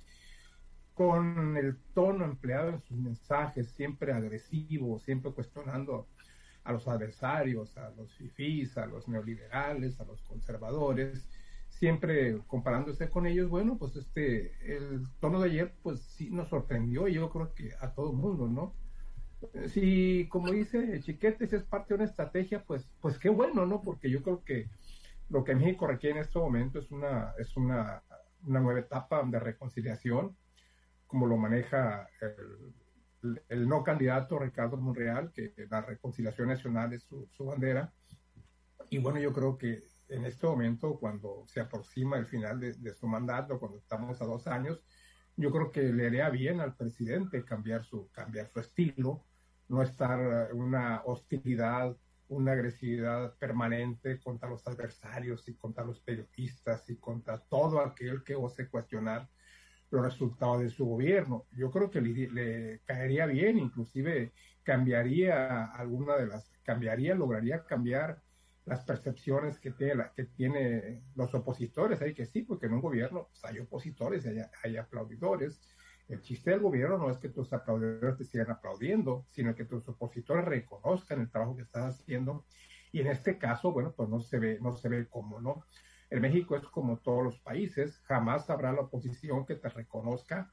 con 0.93 1.55
el 1.55 1.77
tono 1.93 2.25
empleado 2.25 2.69
en 2.69 2.81
sus 2.81 2.97
mensajes, 2.97 3.69
siempre 3.69 4.11
agresivo, 4.11 4.99
siempre 4.99 5.31
cuestionando 5.31 6.09
a 6.65 6.73
los 6.73 6.85
adversarios, 6.85 7.77
a 7.77 7.91
los 7.91 8.13
fifís, 8.15 8.77
a 8.77 8.87
los 8.87 9.07
neoliberales, 9.07 9.97
a 10.01 10.03
los 10.03 10.21
conservadores, 10.23 11.29
siempre 11.69 12.39
comparándose 12.47 13.09
con 13.09 13.25
ellos, 13.25 13.49
bueno, 13.49 13.77
pues 13.77 13.95
este, 13.95 14.53
el 14.75 15.07
tono 15.21 15.39
de 15.39 15.49
ayer, 15.49 15.73
pues 15.81 16.01
sí 16.01 16.29
nos 16.29 16.49
sorprendió, 16.49 17.07
y 17.07 17.13
yo 17.13 17.29
creo 17.29 17.53
que 17.53 17.71
a 17.79 17.93
todo 17.93 18.11
el 18.11 18.17
mundo, 18.17 18.49
¿no? 18.49 18.75
Si, 19.67 20.27
como 20.29 20.51
dice 20.51 20.99
Chiquete, 21.01 21.47
si 21.47 21.55
es 21.55 21.63
parte 21.63 21.89
de 21.89 21.95
una 21.95 22.09
estrategia, 22.09 22.63
pues, 22.63 22.87
pues 23.01 23.17
qué 23.19 23.29
bueno, 23.29 23.65
¿no? 23.65 23.81
Porque 23.81 24.09
yo 24.09 24.21
creo 24.21 24.43
que 24.43 24.69
lo 25.29 25.43
que 25.43 25.55
México 25.55 25.87
requiere 25.87 26.17
en 26.17 26.21
este 26.21 26.39
momento 26.39 26.79
es 26.79 26.91
una, 26.91 27.33
es 27.37 27.55
una, 27.57 28.03
una 28.45 28.59
nueva 28.59 28.79
etapa 28.79 29.23
de 29.23 29.39
reconciliación, 29.39 30.35
como 31.07 31.27
lo 31.27 31.37
maneja 31.37 32.07
el, 33.49 33.67
no 33.67 33.83
candidato 33.83 34.39
Ricardo 34.39 34.77
Monreal, 34.77 35.31
que 35.31 35.53
la 35.69 35.81
reconciliación 35.81 36.49
nacional 36.49 36.93
es 36.93 37.03
su, 37.03 37.45
bandera. 37.45 37.93
Y 38.89 38.97
bueno, 38.97 39.19
yo 39.19 39.31
creo 39.31 39.57
que 39.57 39.83
en 40.09 40.25
este 40.25 40.45
momento, 40.45 40.97
cuando 40.99 41.45
se 41.47 41.61
aproxima 41.61 42.17
el 42.17 42.25
final 42.25 42.59
de, 42.59 42.93
su 42.93 43.07
mandato, 43.07 43.59
cuando 43.59 43.77
estamos 43.77 44.21
a 44.21 44.25
dos 44.25 44.47
años, 44.47 44.83
yo 45.35 45.51
creo 45.51 45.71
que 45.71 45.81
le 45.81 46.07
haría 46.07 46.29
bien 46.29 46.59
al 46.59 46.75
presidente 46.75 47.43
cambiar 47.45 47.85
su, 47.85 48.09
cambiar 48.11 48.49
su 48.49 48.59
estilo, 48.59 49.23
no 49.67 49.81
estar 49.81 50.53
una 50.53 51.01
hostilidad, 51.05 51.95
una 52.27 52.53
agresividad 52.53 53.35
permanente 53.37 54.19
contra 54.19 54.49
los 54.49 54.65
adversarios 54.67 55.47
y 55.47 55.55
contra 55.55 55.83
los 55.83 55.99
periodistas 55.99 56.89
y 56.89 56.97
contra 56.97 57.39
todo 57.39 57.79
aquel 57.79 58.23
que 58.23 58.35
ose 58.35 58.67
cuestionar 58.69 59.29
los 59.91 60.03
resultados 60.03 60.61
de 60.61 60.69
su 60.69 60.85
gobierno. 60.85 61.45
Yo 61.51 61.69
creo 61.69 61.91
que 61.91 62.01
le, 62.01 62.79
caería 62.85 63.27
bien, 63.27 63.59
inclusive 63.59 64.33
cambiaría 64.63 65.65
alguna 65.65 66.15
de 66.15 66.27
las, 66.27 66.51
cambiaría, 66.63 67.13
lograría 67.13 67.63
cambiar 67.63 68.21
las 68.65 68.83
percepciones 68.85 69.59
que 69.59 69.71
tiene, 69.71 71.03
los 71.15 71.33
opositores. 71.35 72.01
Hay 72.01 72.13
que 72.13 72.25
sí, 72.25 72.41
porque 72.41 72.65
en 72.65 72.73
un 72.73 72.81
gobierno 72.81 73.27
pues, 73.29 73.45
hay 73.45 73.59
opositores, 73.59 74.25
hay 74.63 74.77
aplaudidores. 74.77 75.61
El 76.09 76.21
chiste 76.21 76.51
del 76.51 76.59
gobierno 76.59 76.97
no 76.97 77.09
es 77.09 77.17
que 77.17 77.29
tus 77.29 77.53
aplaudidores 77.53 78.17
te 78.17 78.25
sigan 78.25 78.51
aplaudiendo, 78.51 79.25
sino 79.31 79.55
que 79.55 79.65
tus 79.65 79.87
opositores 79.87 80.45
reconozcan 80.45 81.21
el 81.21 81.29
trabajo 81.29 81.55
que 81.55 81.63
estás 81.63 81.95
haciendo. 81.95 82.45
Y 82.91 83.01
en 83.01 83.07
este 83.07 83.37
caso, 83.37 83.71
bueno, 83.71 83.93
pues 83.95 84.09
no 84.09 84.19
se 84.19 84.37
ve, 84.37 84.59
no 84.61 84.75
se 84.75 84.89
ve 84.89 85.07
cómo, 85.09 85.39
¿no? 85.39 85.65
En 86.09 86.21
México 86.21 86.55
es 86.55 86.63
como 86.65 86.97
todos 86.99 87.23
los 87.23 87.39
países, 87.39 87.99
jamás 88.05 88.49
habrá 88.49 88.71
la 88.71 88.81
oposición 88.81 89.45
que 89.45 89.55
te 89.55 89.69
reconozca, 89.69 90.51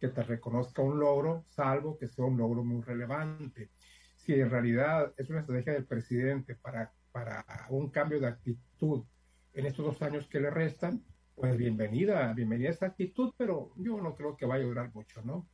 que 0.00 0.08
te 0.08 0.22
reconozca 0.22 0.80
un 0.80 0.98
logro, 0.98 1.44
salvo 1.48 1.98
que 1.98 2.08
sea 2.08 2.24
un 2.24 2.38
logro 2.38 2.64
muy 2.64 2.82
relevante. 2.82 3.70
Si 4.16 4.32
en 4.32 4.48
realidad 4.48 5.12
es 5.18 5.28
una 5.28 5.40
estrategia 5.40 5.74
del 5.74 5.84
presidente 5.84 6.54
para, 6.54 6.92
para 7.12 7.44
un 7.68 7.90
cambio 7.90 8.18
de 8.18 8.28
actitud 8.28 9.04
en 9.52 9.66
estos 9.66 9.84
dos 9.84 10.02
años 10.02 10.26
que 10.26 10.40
le 10.40 10.50
restan, 10.50 11.04
pues 11.34 11.56
bienvenida, 11.56 12.32
bienvenida 12.32 12.68
a 12.68 12.72
esta 12.72 12.86
actitud, 12.86 13.32
pero 13.36 13.72
yo 13.76 14.00
no 14.00 14.14
creo 14.14 14.36
que 14.36 14.46
vaya 14.46 14.64
a 14.64 14.68
durar 14.68 14.94
mucho, 14.94 15.20
¿no? 15.22 15.48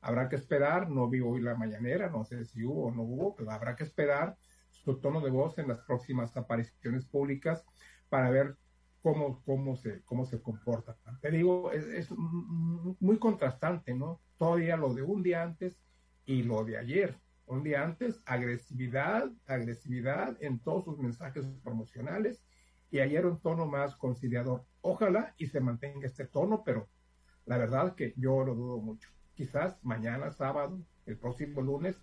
Habrá 0.00 0.28
que 0.28 0.36
esperar, 0.36 0.88
no 0.88 1.08
vi 1.08 1.20
hoy 1.20 1.40
la 1.40 1.54
mañanera, 1.54 2.08
no 2.08 2.24
sé 2.24 2.44
si 2.44 2.64
hubo 2.64 2.86
o 2.86 2.90
no 2.90 3.02
hubo, 3.02 3.36
pero 3.36 3.50
habrá 3.50 3.76
que 3.76 3.84
esperar 3.84 4.36
su 4.70 4.98
tono 4.98 5.20
de 5.20 5.30
voz 5.30 5.58
en 5.58 5.68
las 5.68 5.80
próximas 5.80 6.36
apariciones 6.36 7.04
públicas 7.04 7.64
para 8.08 8.30
ver 8.30 8.56
cómo, 9.02 9.42
cómo, 9.44 9.76
se, 9.76 10.02
cómo 10.04 10.24
se 10.24 10.40
comporta. 10.40 10.96
Te 11.20 11.30
digo, 11.30 11.70
es, 11.72 12.10
muy 12.12 13.18
contrastante, 13.18 13.94
¿no? 13.94 14.20
Todavía 14.38 14.76
lo 14.76 14.94
de 14.94 15.02
un 15.02 15.22
día 15.22 15.42
antes 15.42 15.78
y 16.24 16.42
lo 16.44 16.64
de 16.64 16.78
ayer. 16.78 17.14
Un 17.46 17.62
día 17.62 17.84
antes, 17.84 18.20
agresividad, 18.26 19.30
agresividad 19.46 20.36
en 20.40 20.58
todos 20.60 20.84
sus 20.84 20.98
mensajes 20.98 21.46
promocionales 21.62 22.42
y 22.90 23.00
ayer 23.00 23.26
un 23.26 23.40
tono 23.40 23.66
más 23.66 23.96
conciliador. 23.96 24.64
Ojalá 24.80 25.34
y 25.38 25.46
se 25.46 25.60
mantenga 25.60 26.06
este 26.06 26.26
tono, 26.26 26.62
pero 26.64 26.88
la 27.44 27.58
verdad 27.58 27.94
que 27.94 28.14
yo 28.16 28.44
lo 28.44 28.54
dudo 28.54 28.78
mucho. 28.78 29.08
Quizás 29.34 29.78
mañana, 29.82 30.32
sábado, 30.32 30.80
el 31.06 31.16
próximo 31.18 31.60
lunes, 31.60 31.96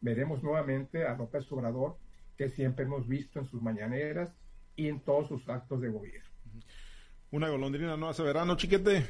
veremos 0.00 0.42
nuevamente 0.42 1.06
a 1.06 1.16
López 1.16 1.50
Obrador, 1.52 1.98
que 2.36 2.48
siempre 2.48 2.84
hemos 2.84 3.06
visto 3.06 3.38
en 3.38 3.46
sus 3.46 3.62
mañaneras, 3.62 4.34
y 4.80 4.88
en 4.88 5.00
todos 5.00 5.28
sus 5.28 5.46
actos 5.48 5.80
de 5.82 5.90
gobierno. 5.90 6.30
Una 7.30 7.50
golondrina 7.50 7.98
no 7.98 8.08
hace 8.08 8.22
verano, 8.22 8.56
chiquete. 8.56 9.06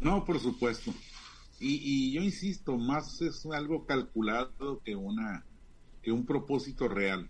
No, 0.00 0.24
por 0.24 0.38
supuesto. 0.40 0.92
Y, 1.60 1.80
y 1.82 2.12
yo 2.12 2.22
insisto, 2.22 2.78
más 2.78 3.20
es 3.20 3.46
algo 3.46 3.84
calculado 3.84 4.80
que 4.82 4.96
una 4.96 5.44
que 6.02 6.10
un 6.12 6.24
propósito 6.24 6.88
real. 6.88 7.28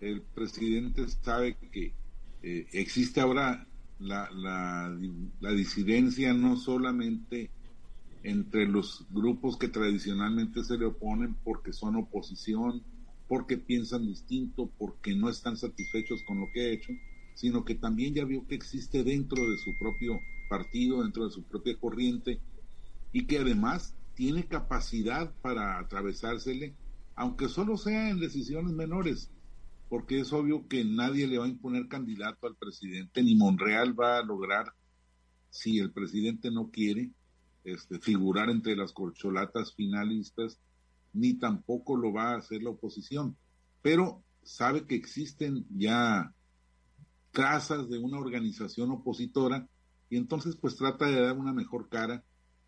El 0.00 0.22
presidente 0.22 1.08
sabe 1.08 1.56
que 1.72 1.94
eh, 2.42 2.66
existe 2.72 3.20
ahora 3.20 3.66
la, 3.98 4.30
la, 4.30 4.96
la 5.40 5.50
disidencia 5.52 6.34
no 6.34 6.56
solamente 6.56 7.50
entre 8.22 8.66
los 8.66 9.06
grupos 9.10 9.56
que 9.56 9.68
tradicionalmente 9.68 10.64
se 10.64 10.76
le 10.76 10.86
oponen 10.86 11.34
porque 11.44 11.72
son 11.72 11.96
oposición, 11.96 12.82
porque 13.28 13.56
piensan 13.56 14.06
distinto, 14.06 14.70
porque 14.78 15.14
no 15.14 15.28
están 15.28 15.56
satisfechos 15.56 16.22
con 16.24 16.40
lo 16.40 16.46
que 16.52 16.62
ha 16.62 16.72
hecho, 16.72 16.92
sino 17.34 17.64
que 17.64 17.74
también 17.74 18.14
ya 18.14 18.24
vio 18.24 18.46
que 18.46 18.54
existe 18.54 19.04
dentro 19.04 19.48
de 19.48 19.56
su 19.58 19.76
propio 19.78 20.18
partido, 20.48 21.02
dentro 21.02 21.24
de 21.24 21.30
su 21.30 21.44
propia 21.44 21.78
corriente, 21.78 22.40
y 23.12 23.26
que 23.26 23.38
además 23.38 23.96
tiene 24.14 24.46
capacidad 24.46 25.32
para 25.42 25.78
atravesársele, 25.78 26.74
aunque 27.14 27.48
solo 27.48 27.76
sea 27.76 28.10
en 28.10 28.18
decisiones 28.20 28.72
menores, 28.72 29.30
porque 29.88 30.20
es 30.20 30.32
obvio 30.32 30.66
que 30.66 30.84
nadie 30.84 31.26
le 31.26 31.38
va 31.38 31.44
a 31.44 31.48
imponer 31.48 31.88
candidato 31.88 32.46
al 32.46 32.56
presidente, 32.56 33.22
ni 33.22 33.34
Monreal 33.36 33.98
va 33.98 34.18
a 34.18 34.22
lograr, 34.22 34.72
si 35.50 35.78
el 35.78 35.92
presidente 35.92 36.50
no 36.50 36.70
quiere, 36.70 37.10
este, 37.64 37.98
figurar 37.98 38.50
entre 38.50 38.76
las 38.76 38.92
corcholatas 38.92 39.74
finalistas, 39.74 40.60
ni 41.12 41.34
tampoco 41.34 41.96
lo 41.96 42.12
va 42.12 42.32
a 42.32 42.36
hacer 42.38 42.62
la 42.62 42.70
oposición. 42.70 43.36
Pero 43.82 44.22
sabe 44.42 44.86
que 44.86 44.94
existen 44.94 45.66
ya 45.70 46.32
trazas 47.32 47.88
de 47.88 47.98
una 47.98 48.18
organización 48.18 48.90
opositora 48.90 49.68
y 50.08 50.16
entonces 50.16 50.56
pues 50.56 50.76
trata 50.76 51.06
de 51.06 51.20
dar 51.20 51.36
una 51.36 51.52
mejor 51.52 51.88
cara, 51.88 52.24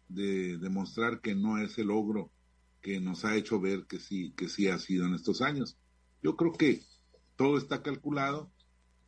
de 0.08 0.58
demostrar 0.58 1.20
que 1.20 1.34
no 1.34 1.58
es 1.58 1.78
el 1.78 1.88
logro 1.88 2.30
que 2.80 3.00
nos 3.00 3.24
ha 3.24 3.36
hecho 3.36 3.60
ver 3.60 3.86
que 3.86 3.98
sí, 3.98 4.32
que 4.36 4.48
sí 4.48 4.68
ha 4.68 4.78
sido 4.78 5.06
en 5.06 5.14
estos 5.14 5.42
años. 5.42 5.76
Yo 6.22 6.36
creo 6.36 6.52
que 6.52 6.82
todo 7.38 7.56
está 7.56 7.82
calculado, 7.82 8.50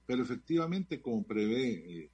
pero 0.07 0.23
efectivamente, 0.23 1.03
como 1.03 1.27
prevé 1.27 2.05
eh, 2.05 2.11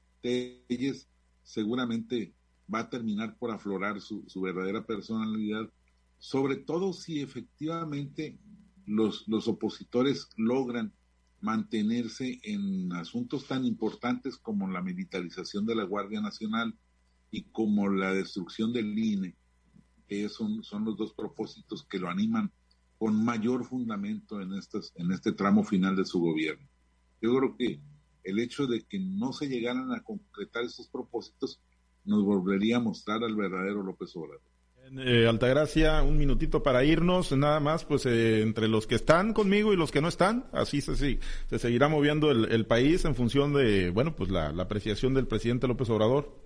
Telles, 0.66 1.09
seguramente 1.42 2.33
va 2.72 2.81
a 2.81 2.90
terminar 2.90 3.37
por 3.37 3.50
aflorar 3.50 4.00
su, 4.00 4.24
verdadera 4.40 4.87
personalidad, 4.87 5.70
sobre 6.18 6.57
todo 6.57 6.94
si 6.94 7.20
efectivamente 7.20 8.38
los, 8.87 9.29
opositores 9.46 10.31
logran 10.38 10.90
mantenerse 11.42 12.40
en 12.44 12.90
asuntos 12.94 13.46
tan 13.46 13.66
importantes 13.66 14.38
como 14.38 14.66
la 14.68 14.81
militarización 14.81 15.66
de 15.66 15.74
la 15.74 15.85
Guardia 15.85 16.22
Nacional 16.22 16.74
y 17.31 17.42
como 17.42 17.90
la 17.90 18.14
destrucción 18.14 18.72
del 18.72 18.98
INE, 18.98 19.37
que 20.09 20.31
son 20.31 20.62
los 20.83 20.96
dos 20.96 21.12
propósitos 21.12 21.85
que 21.85 21.98
lo 21.98 22.09
animan 22.09 22.50
con 22.98 23.24
mayor 23.24 23.64
fundamento 23.64 24.40
en, 24.40 24.54
estas, 24.54 24.92
en 24.96 25.12
este 25.12 25.32
tramo 25.32 25.64
final 25.64 25.96
de 25.96 26.04
su 26.04 26.20
gobierno. 26.20 26.66
Yo 27.20 27.37
creo 27.37 27.56
que 27.56 27.80
el 28.24 28.38
hecho 28.38 28.66
de 28.66 28.82
que 28.82 28.98
no 28.98 29.32
se 29.32 29.48
llegaran 29.48 29.92
a 29.92 30.02
concretar 30.02 30.64
esos 30.64 30.88
propósitos 30.88 31.61
nos 32.04 32.24
volvería 32.24 32.76
a 32.76 32.80
mostrar 32.80 33.22
al 33.22 33.35
verdadero 33.35 33.82
López 33.82 34.14
Obrador. 34.16 34.42
Eh, 34.98 35.26
Altagracia, 35.26 36.02
un 36.02 36.16
minutito 36.16 36.62
para 36.62 36.85
irnos, 36.85 37.32
nada 37.32 37.59
más, 37.59 37.85
pues 37.85 38.06
eh, 38.06 38.42
entre 38.42 38.68
los 38.68 38.87
que 38.87 38.94
están 38.94 39.32
conmigo 39.32 39.72
y 39.72 39.76
los 39.76 39.90
que 39.90 40.00
no 40.00 40.06
están, 40.06 40.46
así 40.52 40.80
se, 40.80 40.94
sí, 40.96 41.18
se 41.50 41.59
seguirá 41.59 41.88
moviendo 41.88 42.30
el, 42.30 42.66
país 42.66 43.04
en 43.04 43.16
función 43.16 43.52
de, 43.52 43.90
bueno, 43.90 44.14
pues 44.14 44.30
la, 44.30 44.48
apreciación 44.50 45.12
del 45.12 45.26
presidente 45.26 45.66
López 45.66 45.90
Obrador. 45.90 46.45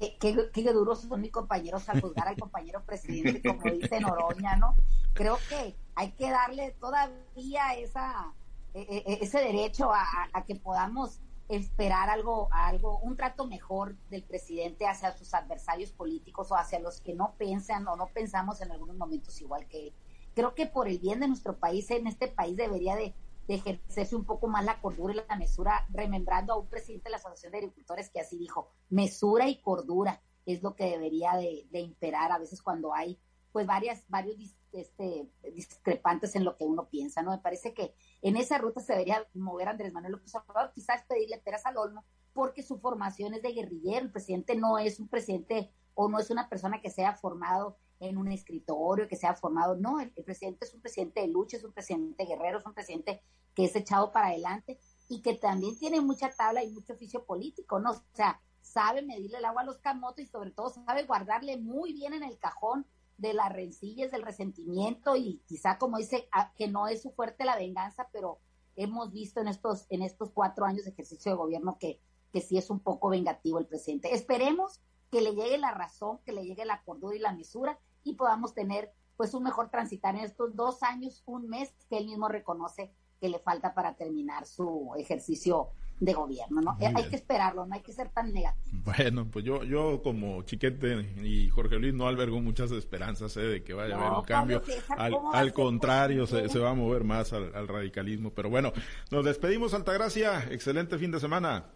Qué, 0.00 0.16
qué, 0.18 0.50
qué 0.52 0.72
duros 0.72 1.02
son 1.02 1.20
mis 1.20 1.30
compañeros 1.30 1.88
al 1.90 2.00
juzgar 2.00 2.26
al 2.26 2.38
compañero 2.38 2.82
presidente, 2.84 3.42
como 3.46 3.70
dice 3.70 4.00
Noroña, 4.00 4.56
¿no? 4.56 4.74
Creo 5.12 5.38
que 5.48 5.76
hay 5.94 6.12
que 6.12 6.30
darle 6.30 6.74
todavía 6.80 7.74
esa, 7.76 8.32
ese 8.72 9.38
derecho 9.38 9.92
a, 9.92 10.04
a 10.32 10.44
que 10.46 10.56
podamos 10.56 11.20
esperar 11.50 12.08
algo, 12.08 12.48
algo, 12.52 12.98
un 13.00 13.16
trato 13.16 13.46
mejor 13.46 13.96
del 14.08 14.22
presidente 14.22 14.86
hacia 14.86 15.16
sus 15.16 15.34
adversarios 15.34 15.90
políticos 15.90 16.50
o 16.50 16.54
hacia 16.54 16.78
los 16.78 17.00
que 17.00 17.12
no 17.12 17.34
piensan 17.36 17.86
o 17.88 17.96
no 17.96 18.06
pensamos 18.06 18.60
en 18.60 18.70
algunos 18.70 18.96
momentos 18.96 19.40
igual 19.40 19.66
que 19.66 19.88
él. 19.88 19.92
Creo 20.34 20.54
que 20.54 20.66
por 20.66 20.88
el 20.88 20.98
bien 20.98 21.20
de 21.20 21.28
nuestro 21.28 21.56
país, 21.58 21.90
en 21.90 22.06
este 22.06 22.28
país 22.28 22.56
debería 22.56 22.94
de, 22.94 23.14
de 23.50 23.56
ejercerse 23.56 24.14
un 24.14 24.24
poco 24.24 24.46
más 24.46 24.64
la 24.64 24.80
cordura 24.80 25.12
y 25.12 25.16
la 25.28 25.34
mesura, 25.34 25.84
remembrando 25.90 26.52
a 26.52 26.56
un 26.56 26.68
presidente 26.68 27.06
de 27.06 27.10
la 27.10 27.16
Asociación 27.16 27.50
de 27.50 27.58
Agricultores 27.58 28.08
que 28.08 28.20
así 28.20 28.38
dijo, 28.38 28.70
mesura 28.90 29.48
y 29.48 29.60
cordura 29.60 30.22
es 30.46 30.62
lo 30.62 30.76
que 30.76 30.84
debería 30.84 31.32
de, 31.34 31.80
imperar 31.80 32.30
a 32.30 32.38
veces 32.38 32.62
cuando 32.62 32.94
hay 32.94 33.18
pues 33.50 33.66
varias, 33.66 34.08
varios 34.08 34.36
este, 34.70 35.28
discrepantes 35.52 36.36
en 36.36 36.44
lo 36.44 36.56
que 36.56 36.64
uno 36.64 36.88
piensa, 36.88 37.22
¿no? 37.22 37.32
Me 37.32 37.38
parece 37.38 37.74
que 37.74 37.92
en 38.22 38.36
esa 38.36 38.56
ruta 38.56 38.80
se 38.80 38.92
debería 38.92 39.26
mover 39.34 39.66
Andrés 39.66 39.92
Manuel 39.92 40.12
López 40.12 40.32
Obrador, 40.36 40.70
quizás 40.72 41.02
pedirle 41.08 41.38
peras 41.38 41.66
al 41.66 41.76
olmo, 41.76 42.04
porque 42.32 42.62
su 42.62 42.78
formación 42.78 43.34
es 43.34 43.42
de 43.42 43.52
guerrillero, 43.52 44.04
el 44.04 44.12
presidente 44.12 44.54
no 44.54 44.78
es 44.78 45.00
un 45.00 45.08
presidente 45.08 45.72
o 45.94 46.08
no 46.08 46.20
es 46.20 46.30
una 46.30 46.48
persona 46.48 46.80
que 46.80 46.90
sea 46.90 47.16
formado 47.16 47.78
en 48.00 48.16
un 48.16 48.32
escritorio, 48.32 49.06
que 49.06 49.16
sea 49.16 49.34
formado, 49.34 49.76
no, 49.76 50.00
el, 50.00 50.10
presidente 50.10 50.64
es 50.64 50.74
un 50.74 50.80
presidente 50.80 51.20
de 51.20 51.28
lucha, 51.28 51.58
es 51.58 51.64
un 51.64 51.72
presidente 51.72 52.24
guerrero, 52.24 52.58
es 52.58 52.66
un 52.66 52.72
presidente 52.72 53.22
que 53.54 53.66
es 53.66 53.76
echado 53.76 54.10
para 54.10 54.28
adelante 54.28 54.78
y 55.08 55.20
que 55.20 55.34
también 55.34 55.78
tiene 55.78 56.00
mucha 56.00 56.30
tabla 56.30 56.64
y 56.64 56.70
mucho 56.70 56.94
oficio 56.94 57.24
político, 57.24 57.78
¿no? 57.78 57.90
O 57.90 58.02
sea, 58.14 58.40
sabe 58.62 59.02
medirle 59.02 59.38
el 59.38 59.44
agua 59.44 59.62
a 59.62 59.66
los 59.66 59.78
camotes 59.78 60.26
y 60.26 60.30
sobre 60.30 60.50
todo 60.50 60.70
sabe 60.70 61.04
guardarle 61.04 61.58
muy 61.58 61.92
bien 61.92 62.14
en 62.14 62.22
el 62.22 62.38
cajón 62.38 62.86
de 63.18 63.34
las 63.34 63.52
rencillas, 63.52 64.10
del 64.10 64.22
resentimiento 64.22 65.14
y 65.14 65.42
quizá 65.46 65.76
como 65.76 65.98
dice 65.98 66.28
que 66.56 66.68
no 66.68 66.88
es 66.88 67.02
su 67.02 67.10
fuerte 67.10 67.44
la 67.44 67.56
venganza, 67.56 68.08
pero 68.12 68.38
hemos 68.76 69.12
visto 69.12 69.40
en 69.40 69.48
estos 69.48 69.86
en 69.90 70.00
estos 70.00 70.30
cuatro 70.30 70.64
años 70.64 70.84
de 70.84 70.92
ejercicio 70.92 71.32
de 71.32 71.36
gobierno 71.36 71.76
que, 71.78 72.00
que 72.32 72.40
sí 72.40 72.56
es 72.56 72.70
un 72.70 72.80
poco 72.80 73.10
vengativo 73.10 73.58
el 73.58 73.66
presidente. 73.66 74.14
Esperemos 74.14 74.80
que 75.10 75.20
le 75.20 75.34
llegue 75.34 75.58
la 75.58 75.72
razón, 75.72 76.20
que 76.24 76.32
le 76.32 76.44
llegue 76.44 76.64
la 76.64 76.82
cordura 76.82 77.14
y 77.14 77.18
la 77.18 77.32
mesura 77.32 77.78
y 78.04 78.14
podamos 78.14 78.54
tener 78.54 78.92
pues 79.16 79.34
un 79.34 79.42
mejor 79.42 79.68
transitar 79.68 80.16
en 80.16 80.24
estos 80.24 80.56
dos 80.56 80.82
años, 80.82 81.22
un 81.26 81.48
mes 81.48 81.70
que 81.88 81.98
él 81.98 82.06
mismo 82.06 82.28
reconoce 82.28 82.92
que 83.20 83.28
le 83.28 83.38
falta 83.38 83.74
para 83.74 83.94
terminar 83.94 84.46
su 84.46 84.92
ejercicio 84.96 85.68
de 86.00 86.14
gobierno, 86.14 86.62
¿no? 86.62 86.72
Muy 86.74 86.86
hay 86.86 86.94
bien. 86.94 87.10
que 87.10 87.16
esperarlo, 87.16 87.66
no 87.66 87.74
hay 87.74 87.82
que 87.82 87.92
ser 87.92 88.08
tan 88.08 88.32
negativo. 88.32 88.78
Bueno, 88.82 89.26
pues 89.30 89.44
yo, 89.44 89.62
yo 89.64 90.00
como 90.02 90.42
chiquete 90.42 91.14
y 91.22 91.50
Jorge 91.50 91.76
Luis 91.76 91.92
no 91.92 92.08
albergo 92.08 92.40
muchas 92.40 92.72
esperanzas 92.72 93.36
¿eh? 93.36 93.40
de 93.40 93.62
que 93.62 93.74
vaya 93.74 93.96
no, 93.96 94.02
a 94.02 94.06
haber 94.06 94.18
un 94.18 94.24
cambio. 94.24 94.62
al, 94.96 95.14
al 95.34 95.52
contrario, 95.52 96.26
se, 96.26 96.48
se, 96.48 96.58
va 96.58 96.70
a 96.70 96.74
mover 96.74 97.04
más 97.04 97.34
al, 97.34 97.54
al, 97.54 97.68
radicalismo. 97.68 98.30
Pero 98.30 98.48
bueno, 98.48 98.72
nos 99.10 99.24
despedimos, 99.26 99.74
Altagracia. 99.74 100.44
Excelente 100.50 100.96
fin 100.96 101.10
de 101.10 101.20
semana. 101.20 101.66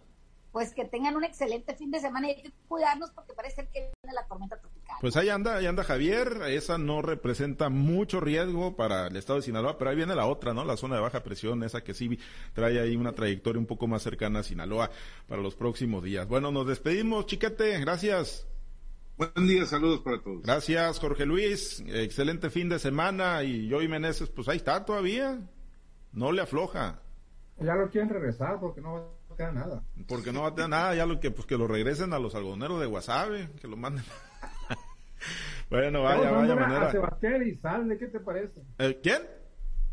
Pues 0.54 0.72
que 0.72 0.84
tengan 0.84 1.16
un 1.16 1.24
excelente 1.24 1.74
fin 1.74 1.90
de 1.90 1.98
semana 1.98 2.28
y 2.28 2.30
hay 2.30 2.42
que 2.42 2.52
cuidarnos 2.68 3.10
porque 3.10 3.32
parece 3.32 3.66
que 3.72 3.90
viene 4.00 4.14
la 4.14 4.24
tormenta 4.28 4.56
tropical. 4.56 4.98
Pues 5.00 5.16
ahí 5.16 5.28
anda, 5.28 5.56
ahí 5.56 5.66
anda 5.66 5.82
Javier. 5.82 6.42
Esa 6.46 6.78
no 6.78 7.02
representa 7.02 7.70
mucho 7.70 8.20
riesgo 8.20 8.76
para 8.76 9.08
el 9.08 9.16
estado 9.16 9.40
de 9.40 9.46
Sinaloa, 9.46 9.76
pero 9.76 9.90
ahí 9.90 9.96
viene 9.96 10.14
la 10.14 10.26
otra, 10.26 10.54
¿no? 10.54 10.64
La 10.64 10.76
zona 10.76 10.94
de 10.94 11.00
baja 11.00 11.24
presión, 11.24 11.64
esa 11.64 11.82
que 11.82 11.92
sí 11.92 12.20
trae 12.52 12.78
ahí 12.78 12.94
una 12.94 13.10
trayectoria 13.10 13.58
un 13.58 13.66
poco 13.66 13.88
más 13.88 14.02
cercana 14.02 14.38
a 14.38 14.42
Sinaloa 14.44 14.90
para 15.26 15.42
los 15.42 15.56
próximos 15.56 16.04
días. 16.04 16.28
Bueno, 16.28 16.52
nos 16.52 16.68
despedimos, 16.68 17.26
chiquete. 17.26 17.80
Gracias. 17.80 18.46
Buen 19.16 19.48
día, 19.48 19.66
saludos 19.66 20.02
para 20.02 20.22
todos. 20.22 20.40
Gracias, 20.42 21.00
Jorge 21.00 21.26
Luis. 21.26 21.82
Excelente 21.88 22.48
fin 22.48 22.68
de 22.68 22.78
semana. 22.78 23.42
Y 23.42 23.68
Joey 23.68 23.88
Meneses, 23.88 24.28
pues 24.28 24.48
ahí 24.48 24.58
está 24.58 24.84
todavía. 24.84 25.36
No 26.12 26.30
le 26.30 26.42
afloja. 26.42 27.00
Ya 27.58 27.74
lo 27.74 27.90
quieren 27.90 28.08
regresar 28.08 28.60
porque 28.60 28.80
no 28.80 29.14
nada. 29.38 29.82
Porque 30.08 30.32
no 30.32 30.42
va 30.42 30.48
a 30.48 30.54
tener 30.54 30.70
nada, 30.70 30.94
ya 30.94 31.06
lo 31.06 31.20
que 31.20 31.30
pues 31.30 31.46
que 31.46 31.56
lo 31.56 31.66
regresen 31.66 32.12
a 32.12 32.18
los 32.18 32.34
algodoneros 32.34 32.80
de 32.80 32.86
Guasave, 32.86 33.50
que 33.60 33.68
lo 33.68 33.76
manden. 33.76 34.04
bueno, 35.70 36.02
vaya, 36.02 36.30
vaya 36.30 36.54
manera. 36.54 36.88
A 36.88 36.92
Sebastián 36.92 37.34
Elizalde, 37.34 37.98
¿qué 37.98 38.06
te 38.06 38.20
parece? 38.20 38.62
¿Eh, 38.78 39.00
¿Quién? 39.02 39.22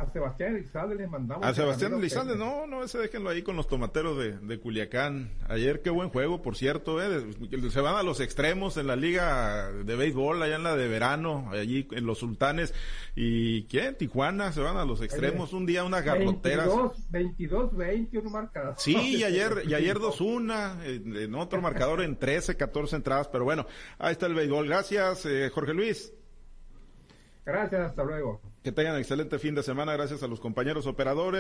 A 0.02 0.12
Sebastián 0.12 0.56
Elizalde 0.56 0.96
le 0.96 1.08
mandamos. 1.08 1.46
A 1.46 1.54
Sebastián 1.54 1.94
Elizalde, 1.94 2.36
no, 2.36 2.66
no, 2.66 2.84
ese 2.84 2.98
déjenlo 2.98 3.30
ahí 3.30 3.44
con 3.44 3.56
los 3.56 3.68
tomateros 3.68 4.18
de, 4.18 4.38
de, 4.38 4.60
Culiacán. 4.60 5.30
Ayer 5.48 5.82
qué 5.84 5.92
buen 5.92 6.10
juego, 6.10 6.42
por 6.42 6.56
cierto, 6.56 7.00
eh. 7.02 7.24
Se 7.70 7.82
van 7.82 7.96
a 7.96 8.02
los 8.02 8.20
extremos 8.20 8.78
en 8.78 8.88
la 8.88 8.96
liga 8.96 9.72
de 9.72 9.96
béisbol, 9.96 10.42
allá 10.42 10.56
en 10.56 10.64
la 10.64 10.76
de 10.76 10.88
verano, 10.88 11.50
allí 11.52 11.88
en 11.92 12.08
los 12.08 12.18
sultanes. 12.18 12.74
¿Y 13.16 13.66
quién? 13.66 13.96
Tijuana, 13.96 14.52
se 14.54 14.62
van 14.62 14.78
a 14.78 14.86
los 14.86 15.02
extremos. 15.02 15.54
Un 15.54 15.68
día 15.68 15.84
unas 15.84 16.04
garroteras. 16.04 16.68
22, 17.10 17.78
20, 17.78 18.18
un 18.18 18.32
marcador. 18.32 18.74
Sí, 18.78 18.96
y 19.18 19.24
ayer, 19.24 19.64
y 19.68 19.76
ayer 19.76 19.98
2-1, 20.00 20.84
en, 20.84 21.16
en, 21.16 21.36
otro 21.36 21.62
marcador 21.62 22.02
en 22.02 22.16
13, 22.18 22.58
14 22.58 22.96
entradas. 22.96 23.28
Pero 23.28 23.44
bueno, 23.44 23.68
ahí 24.00 24.14
está 24.14 24.26
el 24.26 24.34
béisbol. 24.34 24.68
Gracias, 24.68 25.28
eh, 25.28 25.52
Jorge 25.54 25.76
Luis. 25.76 26.12
Gracias, 27.46 27.82
hasta 27.82 28.04
luego. 28.04 28.42
Que 28.64 28.72
tengan 28.72 28.98
excelente 28.98 29.40
fin 29.40 29.56
de 29.56 29.64
semana. 29.64 29.94
Gracias 29.94 30.22
a 30.22 30.28
los 30.28 30.40
compañeros 30.40 30.86
operadores. 30.86 31.40